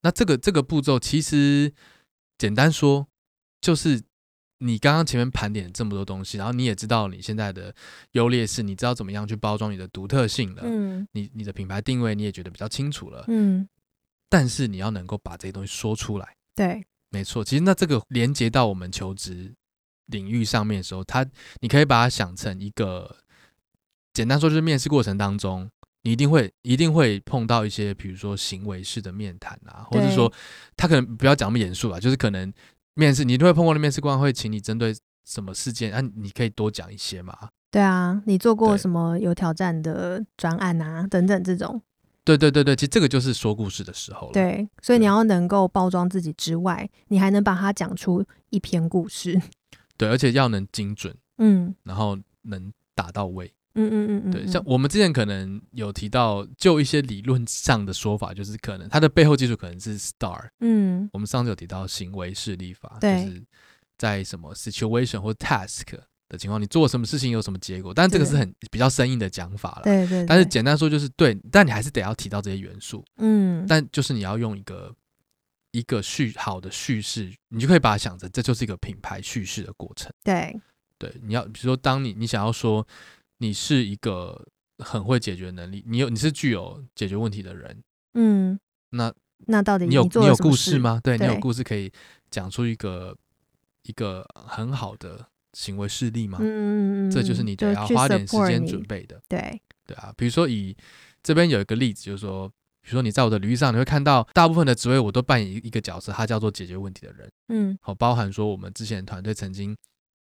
[0.02, 1.74] 那这个这个步骤其实
[2.38, 3.08] 简单说
[3.62, 4.02] 就是。
[4.60, 7.72] 你刚刚前面盘点这么多东西，然后你也知道你现在的
[8.14, 10.64] 优劣势，你知道怎么样去包装你的独特性了。
[10.66, 13.24] 嗯，你你的品牌定位你也觉得比较清楚了。
[13.28, 13.70] 嗯，
[14.30, 16.36] 但是你要能够把这些东西说出来。
[16.56, 17.44] 对，没错。
[17.44, 19.54] 其实那这个连接到我们求职
[20.08, 21.24] 领域上面的时候，它
[21.60, 23.16] 你可以把它想成一个
[24.14, 25.70] 简单说，就是面试过程当中，
[26.02, 30.34] 你一定会一定会碰到一些，比如说行为式的面谈啊，或者说
[30.76, 32.52] 他可能不要讲那么严肃啊，就是可能。
[32.98, 36.02] 面试你都会碰过的面试官会请你针对什么事件啊？
[36.16, 37.50] 你可以多讲一些嘛？
[37.70, 41.06] 对啊，你做过什么有挑战的专案啊？
[41.06, 41.82] 等等这种。
[42.24, 44.34] 对对对对，其实这个就是说故事的时候了。
[44.34, 49.40] 对，所以你要能够包装自己之外，你还能把它讲出一篇故事。
[49.96, 53.54] 对，而且要能精准，嗯，然后能打到位。
[53.78, 60.50] 嗯嗯嗯嗯，对，像我们之前可能有提到，就一些理论上的说法，就是可能它的背后技术可能是 STAR。
[60.62, 63.44] 嗯，我们上次有提到行为式立法，就是
[63.98, 65.84] 在什么 situation 或 task
[66.28, 69.82] 的情况，你做什么事情有什么结果，但这个是很比较生硬的讲法了。
[69.84, 70.26] 对对。
[70.26, 73.06] 但是简单说就是对，但你还是得要提到这些元素。
[73.18, 73.66] 嗯。
[73.68, 74.94] 但就是你要用一个
[75.72, 80.12] 一个叙好的叙事，你就可以把它想成这就是一个品牌叙事的过程。
[80.24, 80.60] 对。
[81.00, 82.86] 对，你要比如说，当你你想要说。
[83.40, 84.48] 你是一个
[84.80, 88.60] 很会解决能力，你有你是具有解决问题的人，嗯，
[88.92, 89.14] 那
[89.46, 91.00] 那到底你有你有故事吗？
[91.04, 91.92] 对，对你有故事可以
[92.30, 93.16] 讲出一个
[93.84, 96.40] 一个很好的行为事例吗？
[96.42, 99.22] 嗯，这就是你得要花点时间准备的。
[99.28, 100.76] 对对啊，比如说以
[101.22, 102.48] 这边有一个例子，就是说，
[102.82, 107.32] 比如说你在我的履历上你会看到，大部分的职位我都扮演一个角色，它叫做解决问题的人。
[107.50, 109.76] 嗯，好，包含说我们之前团队曾经。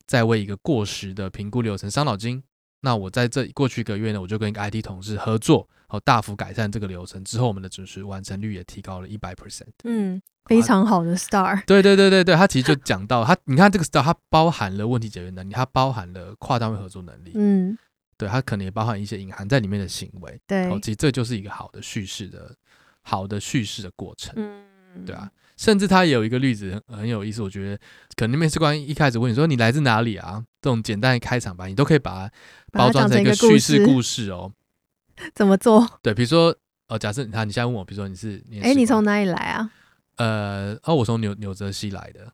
[0.06, 2.42] 在为一个过时的评估流程伤脑筋。
[2.84, 9.72] 那我在这过去一个月呢，我就跟一个 IT 同事合作，好大幅改善这个流程之后，我们的准时完成率也提高了一百 percent。
[9.84, 11.64] 嗯，非常好的 STAR。
[11.64, 17.32] 对对对对对，他其实就讲到他，你看这个 STAR，它包含了问题解决能力，它包含了跨单位合作能力。
[17.36, 17.74] 嗯，
[18.18, 20.38] 对，它可能也包含一些隐含在里面的行为。
[20.46, 22.54] 对，其实这就是一个好的叙事的
[23.00, 24.34] 好的叙事的过程。
[24.36, 25.30] 嗯，对啊。
[25.56, 27.80] 甚至他也有一个例子很很有意思，我觉得
[28.16, 32.34] 可能面试官一开始问你说，你来自哪里啊，这种简单的开场白，你都可以把它
[32.74, 34.52] 包装成一个叙事故事哦。
[35.34, 35.88] 怎么做？
[36.02, 36.54] 对，比如说
[36.88, 39.70] 呃，假设他你现在问我，比如说你是哎，你从哪里来啊？
[40.16, 42.32] 呃，哦，我从纽纽泽西来的。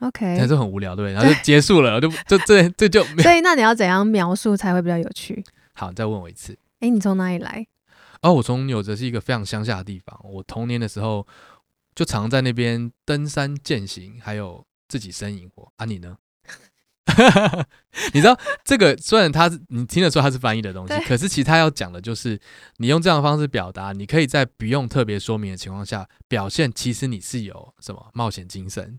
[0.00, 3.04] OK，还是很无聊，对不对，然后就结束了，就就这这就。
[3.22, 5.44] 所以那你要怎样描述才会比较有趣？
[5.74, 6.56] 好，再问我一次。
[6.80, 7.66] 哎，你从哪里来？
[8.22, 11.26] 哦，我从纽泽西一个非常乡下的地方，我童年的时候。
[11.92, 15.84] 就常在那边登山践行，还有自己生营火啊？
[15.84, 16.16] 你呢？
[18.14, 22.38] 你知道这个虽然他是你听得出他是翻译的东西，可是其实他要讲的就是
[22.78, 28.98] 你用这样的方式表达，你可以在不用特别说明的情况下表现，其实你是有什么冒险精神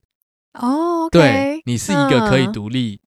[0.54, 1.06] 哦。
[1.06, 3.00] Okay, 对，你是一个可以独立，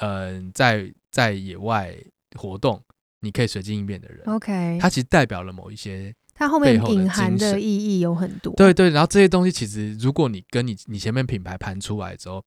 [0.00, 1.96] 嗯、呃，在在野外
[2.36, 2.82] 活动，
[3.20, 4.22] 你可以随机应变的人。
[4.26, 6.14] OK，它其实代表了某一些。
[6.36, 12.44] 它后面隐含的意义有很多，对对，然后这些东西其实，如果你跟你你前面品牌盘出来之后，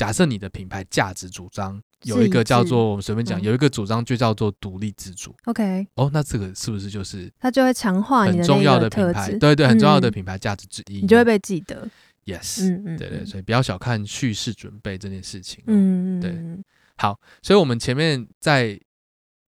[0.00, 5.36] 假设你的品牌价值主张有一个叫做我们随便讲，有一个主张就叫做独立自主。
[5.44, 9.30] OK，哦，那这个是不是就是它就会强化你的很重要的品牌？
[9.36, 11.86] 对对，很重要的品牌价值之一，你就会被记得。
[12.24, 15.62] Yes，嗯嗯，对对，所以不要小看叙事准备这件事情。
[15.66, 16.64] 嗯嗯，对，
[16.96, 18.80] 好，所以我们前面在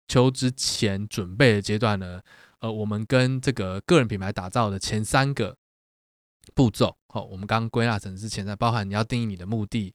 [0.09, 2.21] 求职前准备的阶段呢。
[2.59, 5.57] 呃，我们跟这个个人品牌打造的前三个
[6.55, 9.95] 步骤，好，我们刚刚归纳成是前三，包含你要定义你的目的，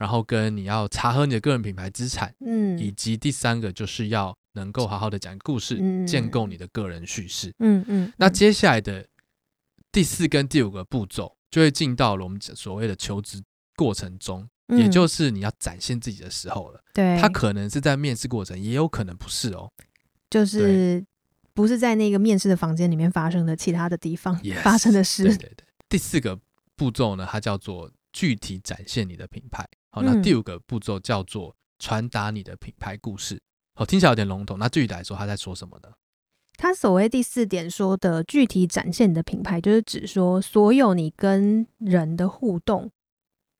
[0.00, 8.04] 然后跟你要查核你的个人品牌资产，嗯，以及第三个就是要能够好好的讲故事，嗯、建构你的个人叙事，嗯嗯。
[8.06, 9.06] 嗯，那接下来的
[9.92, 13.40] 第四跟第五个步骤，就会进到了我们所谓的求职
[13.76, 16.82] 过程中，嗯、也就是你要展现自己的时候了。
[16.94, 19.70] 对，他可能是在面试过程，也有可能不是哦，
[20.30, 21.04] 就是。
[21.52, 25.24] 不是在那个面试的房间里面发生的其他的地方发生的事。
[25.24, 25.66] Yes, 对对对。
[25.90, 26.38] 第四个
[26.76, 29.68] 步骤呢，它叫做具体展现你的品牌。
[29.90, 33.40] 好，那第五个步骤叫做传达你的品牌故事。
[33.74, 34.58] 好，听起来有点笼统。
[34.58, 35.88] 那具体来说，他在说什么呢？
[36.56, 42.90] 他所谓第四点说的具体展现你的品牌，就是指说所有你跟人的互动，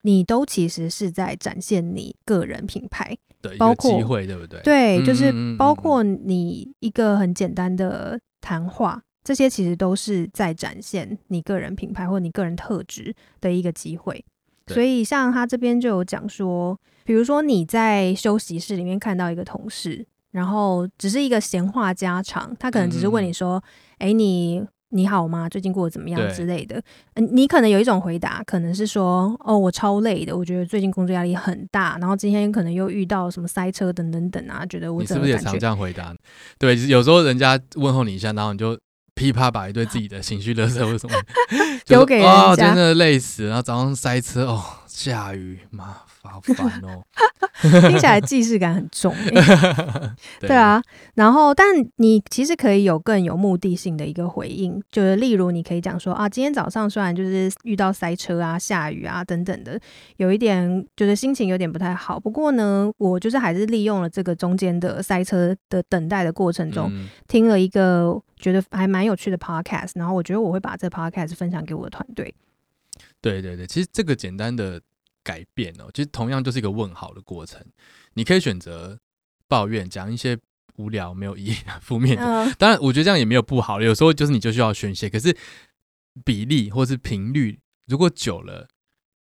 [0.03, 3.17] 你都其实是在展现你个人品牌。
[3.43, 4.61] 对包括机会，对不对？
[4.61, 14.23] 对，就是包括你一个很简单的谈话，这些其实都是在展现你个人品牌或你个人特质的一个机会。
[14.71, 23.63] 对所以，像他这边就有讲说，比如说你在休息室里面看到一个同事，然后只是一个闲话家常，他可能只是问你说
[23.99, 25.49] ：“哎、你。”你好吗？
[25.49, 26.83] 最近过得怎么样之类的？
[27.15, 36.13] 嗯，你可能有一种回答，可能是说，哦，我超累的，我觉得最近工作压力很大，然后今天可能又遇到什么塞车等等等啊，觉得我怎么你是不是也常这样回答？
[36.59, 38.77] 对，有时候人家问候你一下，然后你就
[39.21, 41.15] 噼啪把一堆自己的情绪勒索为什么
[41.85, 45.99] 丢给人家，哦，真的累死，然后早上塞车，哦，下雨嘛。
[46.29, 47.03] 好烦哦，
[47.63, 49.15] 听起来既视感很重。
[50.41, 50.83] 对啊，
[51.15, 59.81] 然后但你其实可以有更有目的性的一个回应，就是例如你可以讲说啊，今天早上虽然就是遇到塞车啊、下雨啊等等的，
[60.19, 72.35] 有一点就是心情有点不太好，不过呢，我就是还是利用了这个中间的塞车的等待的过程中，嗯、听了一个觉得还蛮有趣的 podcast，然后我觉得我会把这 podcast 分享给我的团队。
[73.23, 74.81] 对对对，其实这个简单的。
[75.23, 77.65] 改变哦，其实同样就是一个问好的过程。
[78.15, 78.99] 你可以选择
[79.49, 80.39] 抱怨，讲一些
[80.77, 82.23] 无聊、没有意义的负面的。
[82.23, 83.81] Uh, 当然，我觉得这样也没有不好。
[83.81, 85.37] 有时候就是你就需要宣泄，可是
[86.25, 88.69] 比例或是频率如果久了，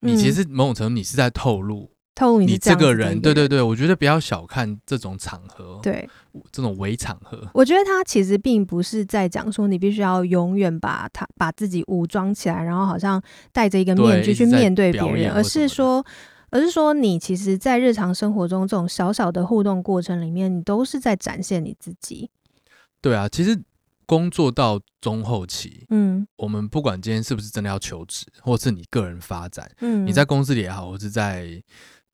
[0.01, 1.93] 你其实某种程度你是在透露。
[2.15, 6.09] 透露你这个人，对对对，我觉得不要小看这种场合，对
[6.51, 7.49] 这种伪场合。
[7.55, 13.21] 我觉得他其实并不是在讲说你必须要永远把他把自己武装起来，然后好像
[13.53, 16.05] 戴着一个面具去面对别人，而是说，
[16.51, 22.31] 而是说你其实，在日常生活中这种小小的互动过程里面，你都是在展现你自己。
[23.01, 23.59] 对啊，其实
[24.05, 31.63] 工作到中后期，嗯，我们不管今天是不是真的要求职，或是你个人发展，嗯，你在公司里也好，或是在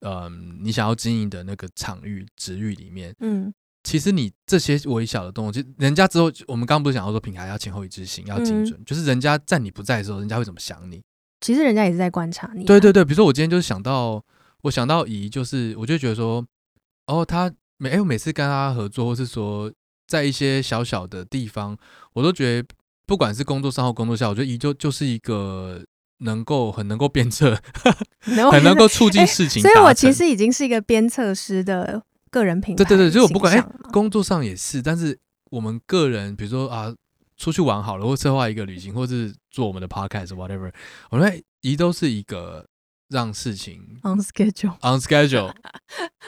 [0.01, 11.03] 嗯，你想要经营的那个场域、职域里面，嗯，其实你这些微小的动作，就人家之后，我们刚刚不是讲到说品牌要前后一致性，要精准，嗯、就是人家在你不在的时候，人家会怎么想你？
[11.41, 12.67] 其实人家也是在观察你、啊。
[12.67, 14.23] 对对对，比如说我今天就是想到
[14.63, 16.45] 我想到姨，就是我就觉得说，
[17.07, 19.73] 哦，他每哎，我每次跟他合作，或是说
[20.07, 21.77] 在一些小小的地方，
[22.13, 22.69] 我都觉得，
[23.07, 25.85] 不管是工作上或工作下，我觉得姨就就是一个
[26.19, 27.61] 能够很能够鞭策，
[28.51, 29.61] 很能够促进事情。
[29.63, 32.85] 所以我其实已经是一个鞭策师的个人品牌。
[32.85, 35.19] 对对对，所以我不管哎，工作上也是，但是
[35.51, 36.95] 我们个人，比如说啊，
[37.37, 40.73] 出去玩好了，或策划一个旅行，或是做我们的 podcast whatever，
[41.11, 42.67] 我觉得宜都是一个。
[43.11, 45.51] 让事情 on schedule on schedule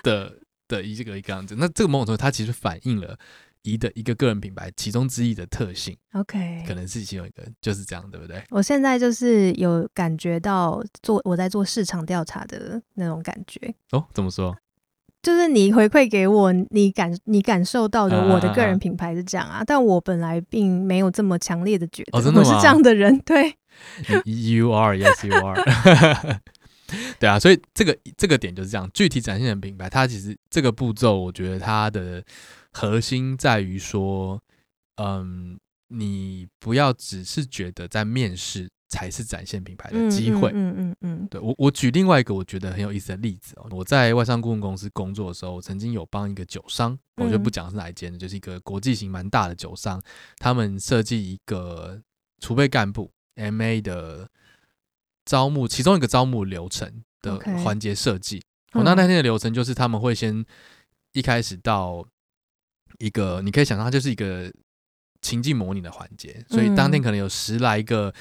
[0.03, 3.18] 的的一个一个样子，那这个某种程度它其实反映了
[3.62, 5.96] 宜的一个个人品牌其中之一的特性。
[6.12, 8.42] OK，可能是其中一个就是这样，对不对？
[8.50, 13.74] 我现在就是有感觉到做我在做市场调查的那种感觉。
[13.92, 14.56] 哦，怎么说？
[15.22, 22.18] 就是你回馈给我，你感你感受到的我的个人品牌是这样啊，啊但我本来并没有这么强烈的觉得？
[22.18, 23.18] 我是这样的人。
[23.20, 23.54] 对，
[24.24, 26.40] You are, yes, you are.
[27.20, 32.24] 对啊，所以这个这个点就是这样，具体展现的品牌，它其实这个步骤，我觉得它的
[32.72, 34.40] 核心在于说，
[34.96, 35.58] 嗯，
[35.88, 40.50] 你不要只是觉得在面试才是展现品牌的机会。
[40.54, 41.28] 嗯嗯嗯。
[41.28, 50.02] 对，我我举另外一个我觉得很有意思的例子哦，我在外商顾问公司工作的时候，我曾经有帮一个酒商，我就不讲是哪一间的，就是一个国际型蛮大的酒商，
[50.38, 52.00] 他们设计一个
[52.40, 54.28] 储备干部 MA 的。
[55.26, 58.42] 招募其中一个招募流程的环节设计，
[58.72, 60.44] 我那那天的流程就是他们会先
[61.12, 62.04] 一开始到
[63.01, 64.53] 一个，你可以想象它就是一个
[65.20, 68.14] 情境模拟的环节，所以当天可能有十来个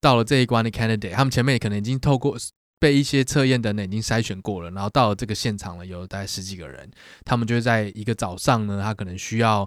[0.00, 2.36] 到了这一关的 candidate，他们前面可能已经透过
[2.78, 6.90] 被一些测验等等已经筛选过了，然后到了这个现场了，有大概十几个人，
[7.24, 9.66] 他们就会在一个早上呢，他可能需要。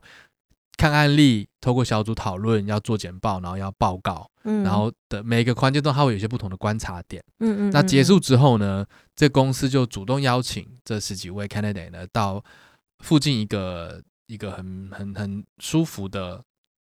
[0.78, 7.72] 看案例，透过小组讨论，要做简报，然后要报告，嗯，然后的每一个环节中，他会有一些不同的观察点，嗯，嗯嗯。
[7.72, 12.42] 那结束之后呢，这公司就主动邀请这十几位 candidate 呢，到
[13.00, 16.42] 附近一个一个很很很舒服的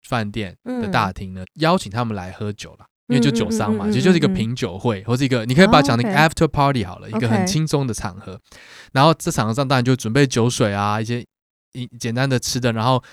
[0.07, 8.39] 饭店的大厅呢，嗯、邀请他们来喝酒了，因为就酒商嘛，其实就是一个品酒会，或是一个你可以把它讲成 after party 好了，一个很轻松的场合。
[8.93, 11.25] 然后这场合上当然就准备酒水啊，一些
[11.73, 13.03] 一简单的吃的，然后。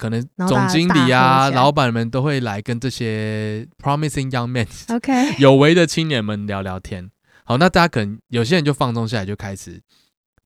[0.00, 7.10] 可能总经理啊、老板们都会来跟这些 promising young men，OK， 有为的青年们聊聊天。
[7.42, 9.82] 好，那大家可能有些人就放松下来，就开始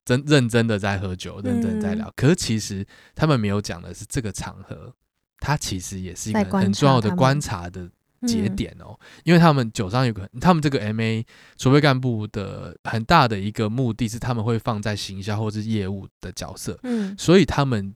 [0.04, 2.12] 真认真的在喝酒，认真在聊。
[2.16, 4.94] 可是其实他们没有讲的是，这个场合
[5.38, 7.90] 它其实也是一个很重要的观察的
[8.26, 8.98] 节点哦。
[9.24, 11.24] 因为他们酒商有个，他们这个 MA
[11.56, 16.78] 储备干部的很大的一个目的是，他们会放在行销或是业务的角色。
[16.82, 17.94] 嗯，所以他们。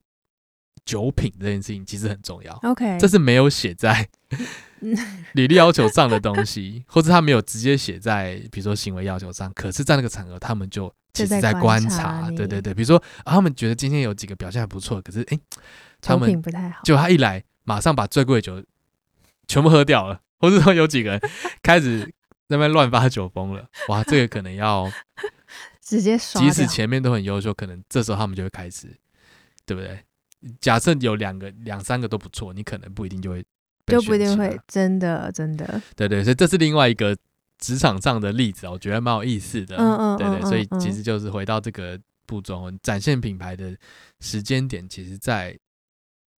[0.87, 4.07] 酒品这件事情其实很重要，OK，这是没有写在
[5.33, 15.37] 履历要求上的东西， 或者他没有直接写在比如说行为要求上，可是，在那个场合，他们就其实在观察，对对对，比如说、啊、他们觉得今天有几个表现还不错，可是哎，
[15.99, 16.41] 他们
[16.85, 18.63] 就他一来，马上把最贵的酒
[19.45, 21.21] 全部喝掉了， 或者说有几个人
[21.61, 21.99] 开始
[22.47, 24.89] 在那边乱发酒疯了，哇，这个可能要
[25.81, 28.97] 直接刷，即使前面都很优秀，可能这时候他们就会开始，
[29.65, 29.99] 对不对？
[30.61, 33.43] 假设有两个、两三个都不错，你可能不一定就会，
[33.87, 37.17] 就不一定会，真的，真的，对对，所以这是另外一个
[37.57, 43.75] 职场上的例子，我觉得蛮有意思的，嗯嗯，对对，所以其实就是回到这个步骤，展现品牌的
[44.19, 45.57] 时间点，其实在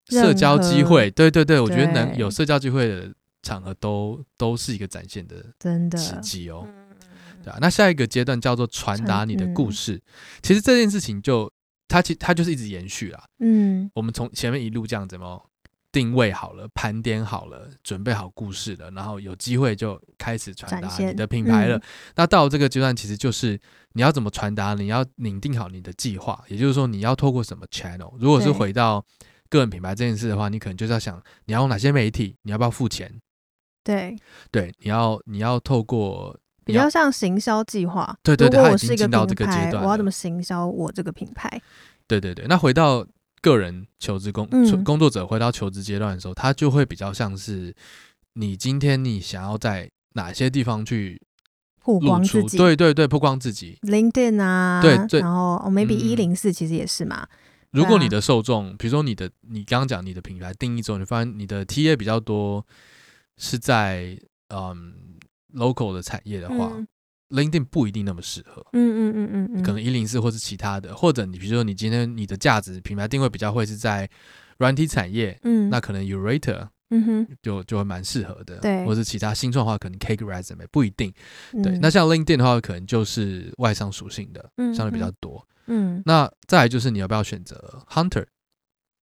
[0.06, 6.64] 社交机会，对对对，我觉得能有社交机会的场合都都是一个展现的真的时机哦，
[7.42, 10.00] 对啊，那下一个阶段叫做传达你的故事，
[10.40, 11.52] 其实这件事情就。
[11.88, 15.40] 它其它就是一直延续啦，嗯，我们从前面一路这样子嘛，
[15.90, 21.78] 定位好了，盘点好了，准备好故事了，然后有机会就开始传达你的品牌了。
[21.78, 21.82] 嗯、
[22.16, 23.58] 那到这个阶段，其实就是
[23.94, 28.12] 你要怎么传达，你要拟定好你的计划，也就是说你要透过什么 channel。
[28.18, 29.02] 如果是回到
[29.48, 33.18] 个人品牌这件事的话，你可能就是要想你要用哪些媒体，你要不要付钱？
[33.82, 34.14] 对
[34.50, 36.38] 对，你要你要透过。
[36.68, 41.60] 比较像行销计划，对对对，我是一个到这个阶段，我要怎么行销我这个品牌？
[42.06, 43.06] 对对对，那回到
[43.40, 47.74] 个人求职工、嗯、工作者，回到求职阶段的时候，他就会比较像是
[48.34, 51.20] 你今天你想要在哪些地方去
[51.80, 52.58] 曝光自己？
[52.58, 57.26] 对对对，曝光自己，LinkedIn 啊，对对，然后、oh, maybe 一零四其实也是嘛。
[57.70, 62.64] 如果你的受众，比如说你的，你刚刚讲你的品牌定义之后，你发现你的 TA 比较多
[63.36, 64.94] 是在嗯
[65.54, 66.72] local 的产业的话。
[66.74, 66.86] 嗯
[67.30, 74.08] LinkedIn 不一定那么适合，嗯嗯嗯嗯嗯，可能一零四或是其他的，或者你比如说你今天你的价值品牌定位比较会是在
[74.56, 78.56] 软体产业，嗯，那可能 Yourator 嗯哼，就就会蛮适合的。
[78.60, 81.12] 对，或是其他新创的话，可能 Cake Resume 不一定。
[81.52, 85.46] 嗯、对，那像 LinkedIn 的话，可能就是外商属性的，嗯、相对比较多。
[85.66, 88.24] 嗯，那再来就是你要不要选择 Hunter？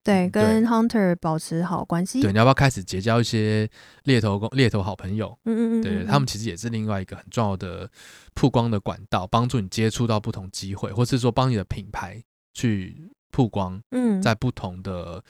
[0.07, 2.23] 对，跟 Hunter 保持好关系。
[2.23, 3.69] 对，你要不要开始结交一些
[4.05, 5.37] 猎头工、猎头好朋友？
[5.45, 7.91] 嗯嗯嗯，对，他们其实也是另外一个很重要的
[8.35, 12.23] 曝光的管道，帮助你接触到不同机会，或是说帮你的品牌
[12.55, 13.83] 去曝光。
[13.91, 15.23] 嗯，在不同的、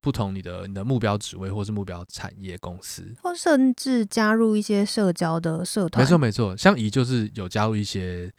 [0.00, 6.04] 不同你的你的目标职位或是目标产业公司，或甚至加入一些社交的社团。
[6.04, 8.32] 没错没错，像姨就是有加入一些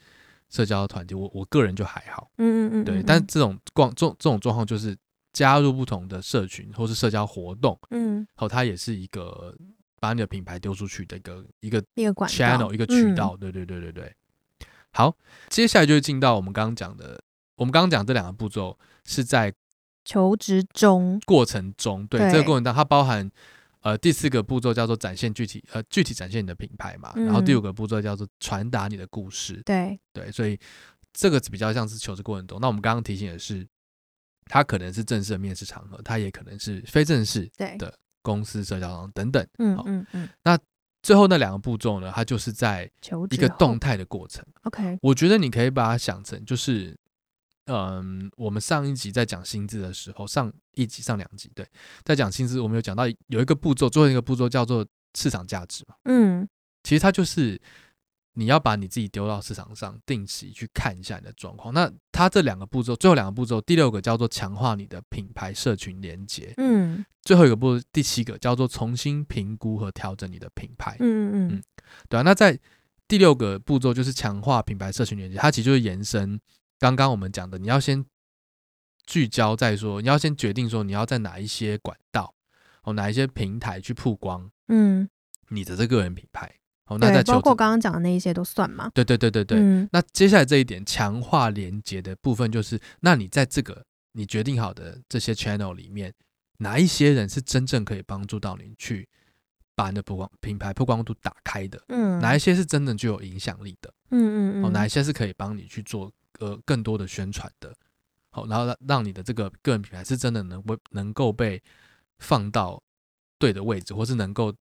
[0.49, 2.29] 社交团体，我我个人就还好。
[2.37, 4.95] 嗯嗯嗯，对，但这种状这这种状况就是。
[5.37, 9.55] 加入不同的社群或是社交活动，嗯，好，它也是一个
[9.99, 14.11] 把你的品牌丢出去的一个一个一个管 channel 一个渠道，对对对对对。
[14.89, 15.15] 好，
[15.47, 17.21] 接下来就进到我们刚刚讲的，
[17.55, 18.75] 我们刚刚讲这两个步骤
[19.05, 19.53] 是在
[20.03, 23.29] 求职中过程中，对，这个过程当中它包含
[23.81, 30.59] 呃第四个步骤叫做展现具体呃具体展现你的品牌嘛，然后第五个步骤叫做传达你的故事，对对，所以
[31.13, 32.59] 这个比较像是求职过程中。
[32.59, 33.67] 那我们刚刚提醒的是。
[34.47, 39.47] 它可能是正式的面试场合，它也可能是非正式的公司社交场等等。
[39.59, 40.29] 嗯嗯嗯。
[40.43, 40.57] 那
[41.03, 42.11] 最后那两个步骤呢？
[42.13, 42.89] 它就是在
[43.29, 44.43] 一个动态的过程。
[44.63, 46.97] OK，我觉得你可以把它想成就是，
[47.65, 51.65] 嗯，我们上一集在讲薪资的时候，上一集上两集对，
[52.03, 54.85] 在讲薪资，我们有讲到有一个步骤，最后一个步骤叫做
[55.15, 55.95] 市场价值嘛。
[56.05, 56.47] 嗯，
[56.83, 57.59] 其实它就是。
[58.39, 61.73] 你要把你自己丢到市场上，定期去看一下你的状况。
[61.73, 66.53] 那它这两个步骤，最后两个步骤，第六个叫做强化你的品牌社群连接。
[66.57, 70.95] 嗯，最后一个步骤，第七个叫做重新评估和调整你的品牌。
[70.99, 71.63] 嗯嗯嗯，
[72.07, 72.21] 对啊。
[72.21, 72.59] 那在
[73.07, 76.39] 第六个步骤就是强化品牌社群连接，它其实就是延伸
[76.77, 78.05] 刚刚我们讲的，你要先
[79.07, 82.35] 聚焦在说，你要先决定说你要在哪一些管道
[82.83, 85.09] 哦，哪一些平台去曝光，嗯，
[85.49, 86.53] 你的这个人品牌。
[86.87, 88.89] 哦，那在包括刚刚讲的那一些都算吗？
[88.93, 89.59] 对对对对对。
[89.59, 96.13] 嗯、那接下来这一点强化连接的部分，就是那你在这个你决定好的这些 channel 里面，
[96.59, 99.05] 哪一些人是真正可以帮助到你去
[99.75, 101.77] 把你的曝光品牌曝光度打开的？
[101.89, 103.93] 嗯，哪一些是真的具有影响力的？
[104.11, 104.65] 嗯嗯嗯。
[104.65, 106.09] 哦，哪一些是可以帮你去做
[106.39, 107.75] 呃更多的宣传的？
[108.29, 111.61] 好，然后让让你的这个个人品牌是真的能够能够被
[112.19, 112.81] 放到
[113.37, 114.55] 对的位置，或是能够。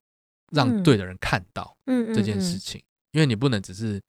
[0.52, 2.82] 让对的人看到这件事情，
[3.12, 4.02] 因为你不能只是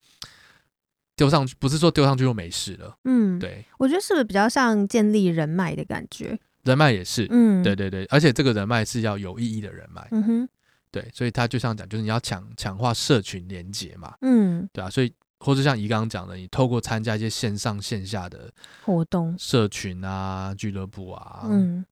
[1.14, 2.96] 丢上去，不是说丢上去就没事了。
[3.04, 6.38] 嗯，对，我觉得是不是比较像建立人脉的感觉？
[6.62, 10.06] 人脉也是，嗯，对对对，而且这个人脉是要有意义的人脉。
[10.10, 10.48] 嗯哼，
[10.90, 14.14] 对，所以他就像讲，就是你要强强化社群连接嘛。
[14.22, 18.52] 嗯，对啊，所以或者像怡刚刚讲的，你透过参加一些线上线下的
[18.84, 21.86] 活动、社群啊、俱乐部啊，嗯，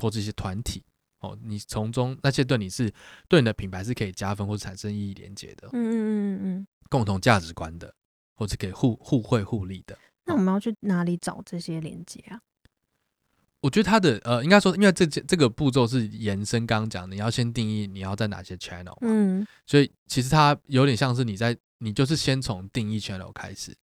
[0.00, 0.82] 或这些团体。
[1.26, 2.92] 哦，你从中那些对你是
[3.28, 7.94] 对你的品牌是可以加分或者产生意义连接的，嗯嗯嗯嗯，共同价值观的，
[8.34, 9.98] 或者可以互互惠互利的。
[10.24, 12.40] 那我们要去哪里找这些连接啊？
[13.60, 23.76] 我觉得它的呃，应该说，因为这这个步骤是延伸刚刚讲的，你要先定义你要在哪些 channel，嗯，所以其实它有点像是你在你就是先从定义 channel 开始。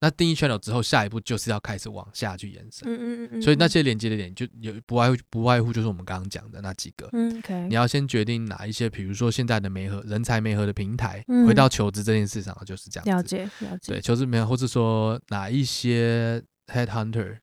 [0.00, 2.88] 那定义 channel 之后，下一步就是要开始往下去延伸。
[2.88, 3.42] 嗯嗯嗯嗯。
[3.42, 7.08] 所以那些连接的点就有不外乎不外乎就是我们刚刚讲的那几个。
[7.12, 7.66] 嗯，OK。
[7.66, 13.10] 你要先决定哪一些，比如说现在的媒合人才媒合的平台，嗯、回到求职这件事上就是这样子。
[13.10, 13.94] 了解了解。
[13.94, 17.38] 对，求职媒合，或是说哪一些 headhunter，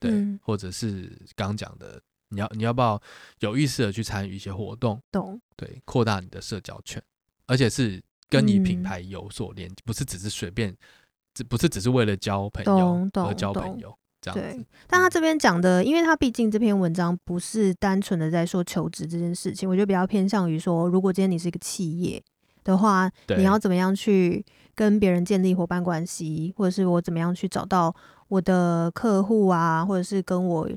[0.00, 2.00] 对，嗯、或者是刚刚讲的，
[2.30, 2.98] 你要你要不要
[3.40, 4.98] 有意识的去参与一些活动？
[5.12, 5.38] 懂。
[5.56, 7.02] 对，扩大你的社交圈，
[7.46, 10.74] 而且是跟你品牌有所连，嗯、不是只是随便。
[11.44, 14.40] 不是只是为了交朋友而交朋友这样子。
[14.40, 22.22] 对，但他这边讲的，因为他毕竟这篇文章不是单纯的在说求职这件事情，我觉得比较偏向于说，如果今天你是一个企业
[22.64, 27.94] 的话，你要怎么样去跟别人建立伙伴关系，或者是我怎么样去找到
[28.28, 30.68] 我的客户啊，或者是跟我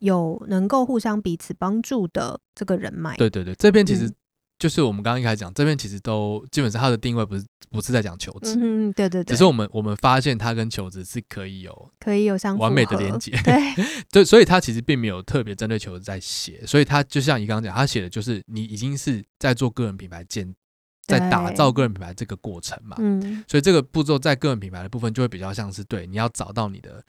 [0.00, 3.16] 有能够互相彼此帮助的这个人脉。
[3.16, 4.14] 对对对，这边其实、嗯。
[4.60, 13.32] 就是我们刚刚一开始讲，这边其实都基本上它的定位不是不是在讲求职，嗯，对对对，只是我们我们发现它跟求职是可以有可以有相完美的连接，
[14.12, 20.54] 对，所以它其实并没有特别针对求职在写，所以它就像你刚刚讲，它写的就是你已经是在做个人品牌建，
[21.06, 27.02] 在打造个人品牌这个过程嘛，嗯，所以这个步骤在个人品牌的部分就会比较像是对你要找到你的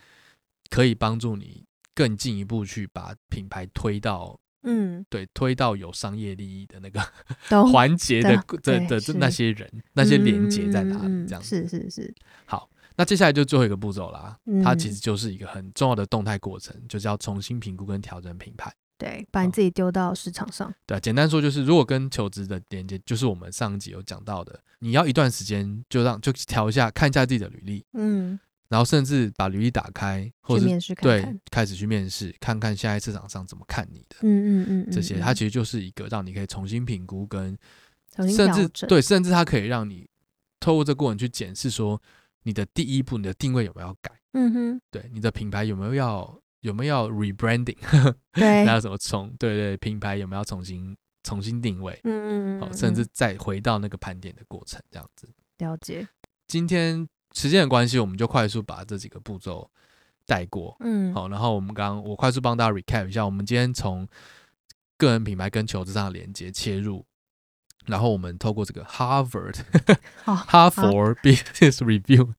[0.69, 4.39] 可以帮助你更进一步去把品牌推到。
[4.63, 6.99] 嗯，对，推到有商业利益的那个
[7.71, 11.25] 环节的的的那些人，那些连接在哪里？
[11.25, 12.13] 这样是是是。
[12.45, 14.37] 好，那接下来就最后一个步骤啦。
[14.63, 18.71] 它其实就是一个很重要的动态过程，就是要重新评估跟调整品牌。
[18.97, 20.71] 对，把你自己丢到市场上。
[20.85, 28.39] 对，简单说就是，如果跟求职的连接，就是我们上一集有讲到的，你要一段时间就让就调一下，看一下自己的履历，嗯，
[28.71, 30.65] 然后甚至把履历打开，或者
[31.01, 37.57] 对，开始去面试，看看现在市场上怎么看你的，嗯嗯嗯，嗯，这些它其实就是一个让你可以重新评估跟，
[38.15, 40.07] 跟甚至对，甚至它可以让你
[40.61, 42.01] 透过这个过程去检视说，
[42.43, 44.09] 你的第一步，你的定位有没有要改？
[44.31, 47.75] 嗯哼，对，你的品牌有没有要有没有要 rebranding？
[48.31, 49.27] 对，还有什么重？
[49.37, 51.99] 对，对对，品牌有没有要重新重新定位？
[52.05, 55.27] 嗯嗯嗯，好，甚至再回到那个盘点的过程，这样子。
[55.57, 56.07] 了解。
[56.47, 59.69] 今天时间的关系，我们就快速把这几个步骤
[60.25, 60.75] 带过。
[60.79, 64.07] 嗯，好，然后我们刚刚我快速帮大家 recap 一下，我们今天从
[64.97, 67.05] 个人品牌跟求职上的连接切入。
[67.87, 69.55] 然后我们透过这个 Harvard
[70.23, 72.31] 哈佛 Business Review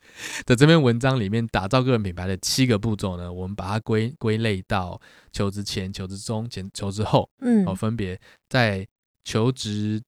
[0.46, 5.00] 的这篇文章里面，打造个人品牌的七个步骤呢，我们把它归归类到
[5.32, 8.86] 求职前、求职中、前求职后，嗯，哦，分别在
[9.24, 10.00] 求职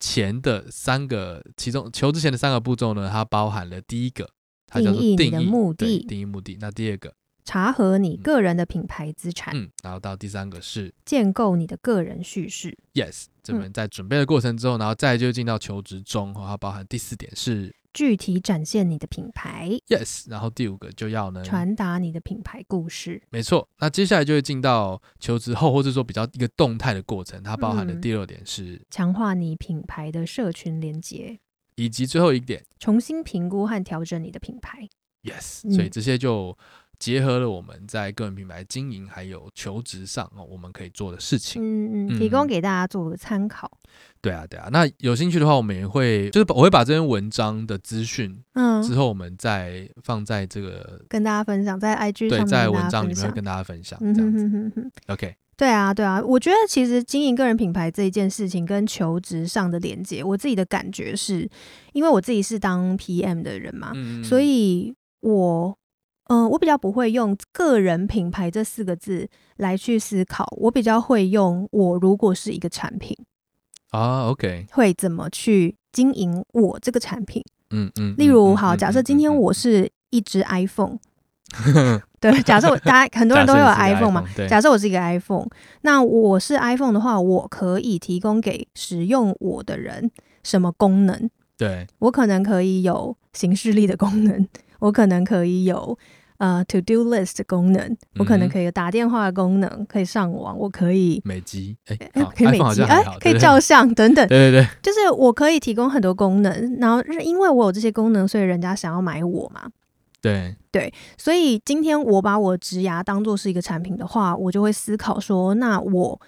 [0.00, 4.28] 前的三个，其中求之前的三个步骤呢，它包含了第一个，
[4.66, 6.56] 它叫做定义定义目的，定义目的。
[6.60, 7.14] 那第二个。
[7.46, 12.76] 查核你个人的品牌资产，嗯，然后到第三个是建构你的个人叙事。
[12.92, 19.70] Yes，这边在准备的过程之后，然后再就进到求职中，它包含第四点是具体展现你的品牌。
[19.86, 23.22] Yes，然后第五个就要呢传达你的品牌故事。
[23.30, 31.38] 没错，那接下来就会进到求职后，或者说比较一个动态的过程，它包含的第六点是强化你品牌的社群连接，
[31.76, 34.88] 以及最后一点重新评估和调整你的品牌。
[35.22, 36.58] Yes，所以这些就。
[36.98, 43.70] 结合了我们在个人品牌经营还有求职上哦，我们可以做的事情，嗯嗯，提供给大家做个参考。
[44.20, 54.90] 对啊对啊，那有兴趣的话，我们也会就是我会把这篇文章的资讯，嗯，之后我们再放在这个跟大家分享，在 IG 上面，在文章里面会跟大家分享，这样子。
[55.06, 61.48] OK，对啊对啊，我觉得其实经营个人品牌这一件事情跟求职上的连接，我自己的感觉是，
[61.92, 65.76] 因为我自己是当 PM 的人嘛，嗯，所以我。
[66.28, 73.16] 嗯、呃，我比较不会用个人品牌这四个字来去思考，我比较会用我如果是一个产品
[73.90, 77.42] 啊，OK，会怎么去经营我这个产品？
[77.70, 80.98] 嗯嗯，例如，好，假设今天我是一只 iPhone，
[82.20, 85.46] 对，假设我大家很多人都有 iPhone 嘛，假设我是一个 iPhone，
[85.82, 90.10] 那我是 iPhone 的话，我可以提供给使用我的人
[90.42, 91.28] 什么功能？
[91.58, 94.48] 对，我可能可以有行事力的功能。
[94.80, 95.96] 我可能可以有
[96.38, 109.70] 呃 to do list 的功能，嗯，我可能可以有打电话的功能，可以上网，我可以美肌，哎，欸，可以美肌，哎，可以照相等等，对对对，就是我可以提供很多功能，然后因为我有这些功能，所以人家想要买我嘛，
[110.20, 110.54] 对。
[110.70, 116.20] 对，所以今天我把我植牙当做是一个产品的话，我就会思考说，那我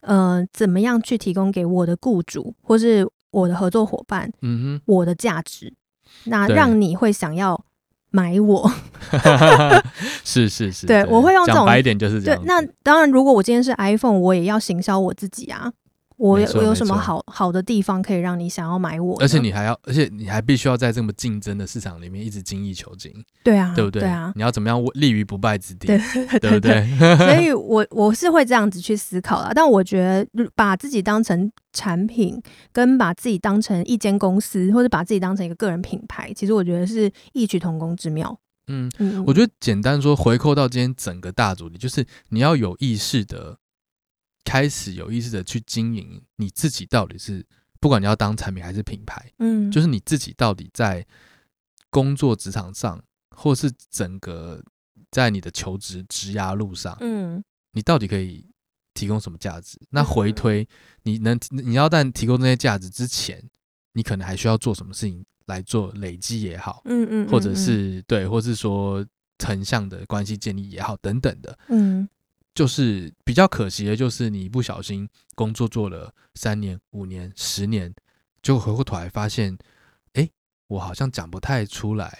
[0.00, 5.72] 呃怎么样去提供给我的雇主或是我的合作伙伴，嗯哼，我的价值，
[6.24, 7.64] 那让你会想要。
[8.14, 8.70] 买我
[10.22, 12.38] 是是是，对，我会用这种白一点就是这样。
[12.38, 15.72] 对，那当然，如果我今天是 iPhone，我也要行销我自己啊。
[16.22, 19.20] 我我有什么好好的地方可以让你想要买我？
[19.20, 23.12] 而且你还要，而且你还必须要在这么竞争的市场里面一直精益求精。
[23.42, 24.02] 对啊，对不对？
[24.02, 25.88] 对啊，你要怎么样立于不败之地？
[25.88, 25.98] 对
[26.38, 26.86] 对不对？
[27.18, 29.50] 所以我我是会这样子去思考啦。
[29.52, 32.40] 但我觉得把自己当成产品，
[32.72, 38.38] 跟把自己当成一间公司，或者把自己当成一个个人品牌，其实我觉得是异曲同工之妙。
[38.68, 43.58] 嗯嗯，我觉得简单说，回扣到今天整个大主题，就是你要有意识的。
[44.44, 47.44] 开始有意识的去经营你自己，到底是
[47.80, 51.06] 不管你要当产品还是品牌，嗯，就是你自己到底在
[51.90, 53.02] 工作职场上，
[53.36, 54.62] 或是整个
[55.10, 58.46] 在你的求职职涯路上，嗯，你到底可以
[58.94, 59.78] 提供什么价值？
[59.90, 60.68] 那回推，
[61.02, 63.42] 你能你要但提供这些价值之前，
[63.92, 69.04] 你可能还需要做什么事情来做累积也好，嗯嗯，或者是对，或是说
[69.44, 72.08] 横向的关系建立也好，等等的，嗯。
[72.54, 77.94] 就是比较可惜的，就是你不小心工作做了三年、五年、十年，
[78.42, 79.56] 就回过头来发现，
[80.12, 80.28] 哎，
[80.68, 82.18] 我好像讲不太出来，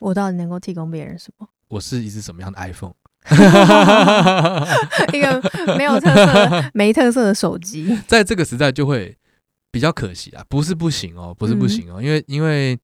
[0.00, 1.48] 我到底能够提供别人什么？
[1.68, 2.94] 我是一只什么样的 iPhone？
[5.12, 9.16] 一个没有特色、没特色的手机， 在这个时代就会
[9.70, 10.44] 比较可惜啊！
[10.48, 12.78] 不是不行哦，不是不行哦，嗯、因为因为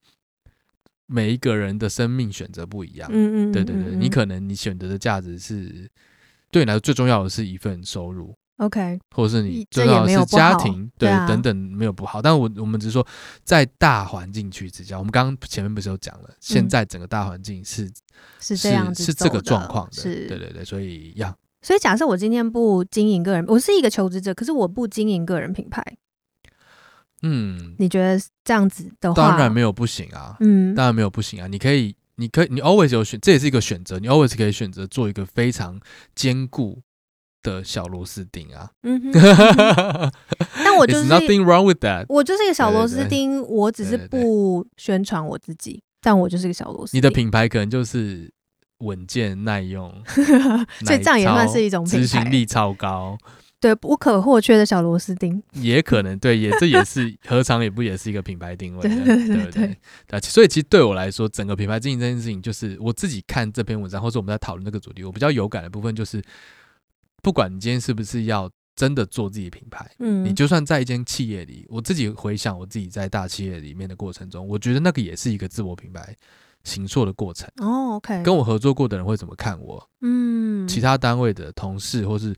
[1.06, 5.90] 每一个人的生命选择不一样，嗯嗯，对对对，你可能你选择的价值是。
[6.50, 12.20] 对你来说最重要的是一份收入，OK，或者是你最重要的是家庭，对，等等没有不好。
[12.20, 13.06] 但我我们只是说，
[13.44, 17.90] 在大环境去之下，我们刚刚前面不是有讲了，现在整个大环境是
[18.40, 25.84] 是这样子，是这个状况的，对对对，所以要所以假设我今天不经营个人，我是一个求职者，可是我不经营个人品牌，
[27.22, 35.80] 嗯，你觉得这样子的话，当然没有不行啊，嗯，当然没有不行啊，你可以，你可以，你 always 有选，这也是一个选择，你 always 可以选择做一个非常
[36.14, 36.82] 坚固
[37.42, 39.12] 的小螺丝钉啊，嗯哼，
[40.62, 48.30] 但我就是 nothing wrong with that，我就是一个小螺丝钉，我只是不宣传我自己，但我就是一个小螺丝，你的品牌可能就是。
[48.80, 49.92] 稳健耐用，
[50.86, 53.18] 所以这样也算是一种执行力超高，
[53.60, 59.76] 对，不可或缺的小螺丝钉，也可能对，也这也是何尝也不也是一个品牌定位， 对对对
[60.08, 60.20] 对。
[60.22, 66.22] 所以其实对我来说，整个品牌经营这件事情，就是我自己看这篇文章，或者我们在讨论这个主题，我比较有感的部分就是，
[67.22, 76.16] 不管你今天是不是要真的做自己的品牌，嗯，你就算在一间企业里，我自己回想我自己在大企业里面的过程中，我觉得那个也是一个自我品牌。
[76.62, 79.82] 形塑的过程哦，OK，跟我合作过的人会怎么看我？
[80.02, 82.36] 嗯，其他单位的同事，或是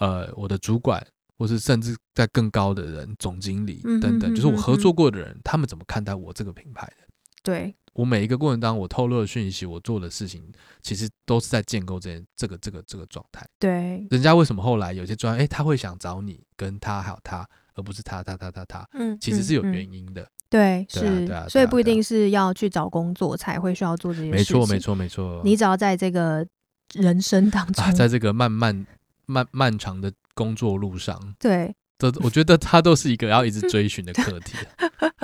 [0.00, 1.06] 呃我的主管，
[1.38, 7.06] 或是甚至在更高的人，总经理等等，就是我合作过的人，他们怎么看待我这个品牌的？
[7.42, 10.42] 对，我每一个过程当中，我透露的讯息，我做的事情，
[10.82, 13.46] 其实都是在建构这这个这个这个状态。
[13.58, 20.28] 对，人家为什么后来有些专，哎，他会想找你跟他还有他，而不是他他他他他，嗯，其实是有原因的。
[20.50, 24.58] 对，是，所以不一定是要去找工作才会需要做这些事情。
[24.58, 25.40] 没错，没错，没错。
[25.44, 26.44] 你只要在这个
[26.92, 28.84] 人生当中， 在这个漫漫
[29.30, 34.56] 漫漫长的工作路上，对，这我觉得它都是一个要一直追寻的 课题。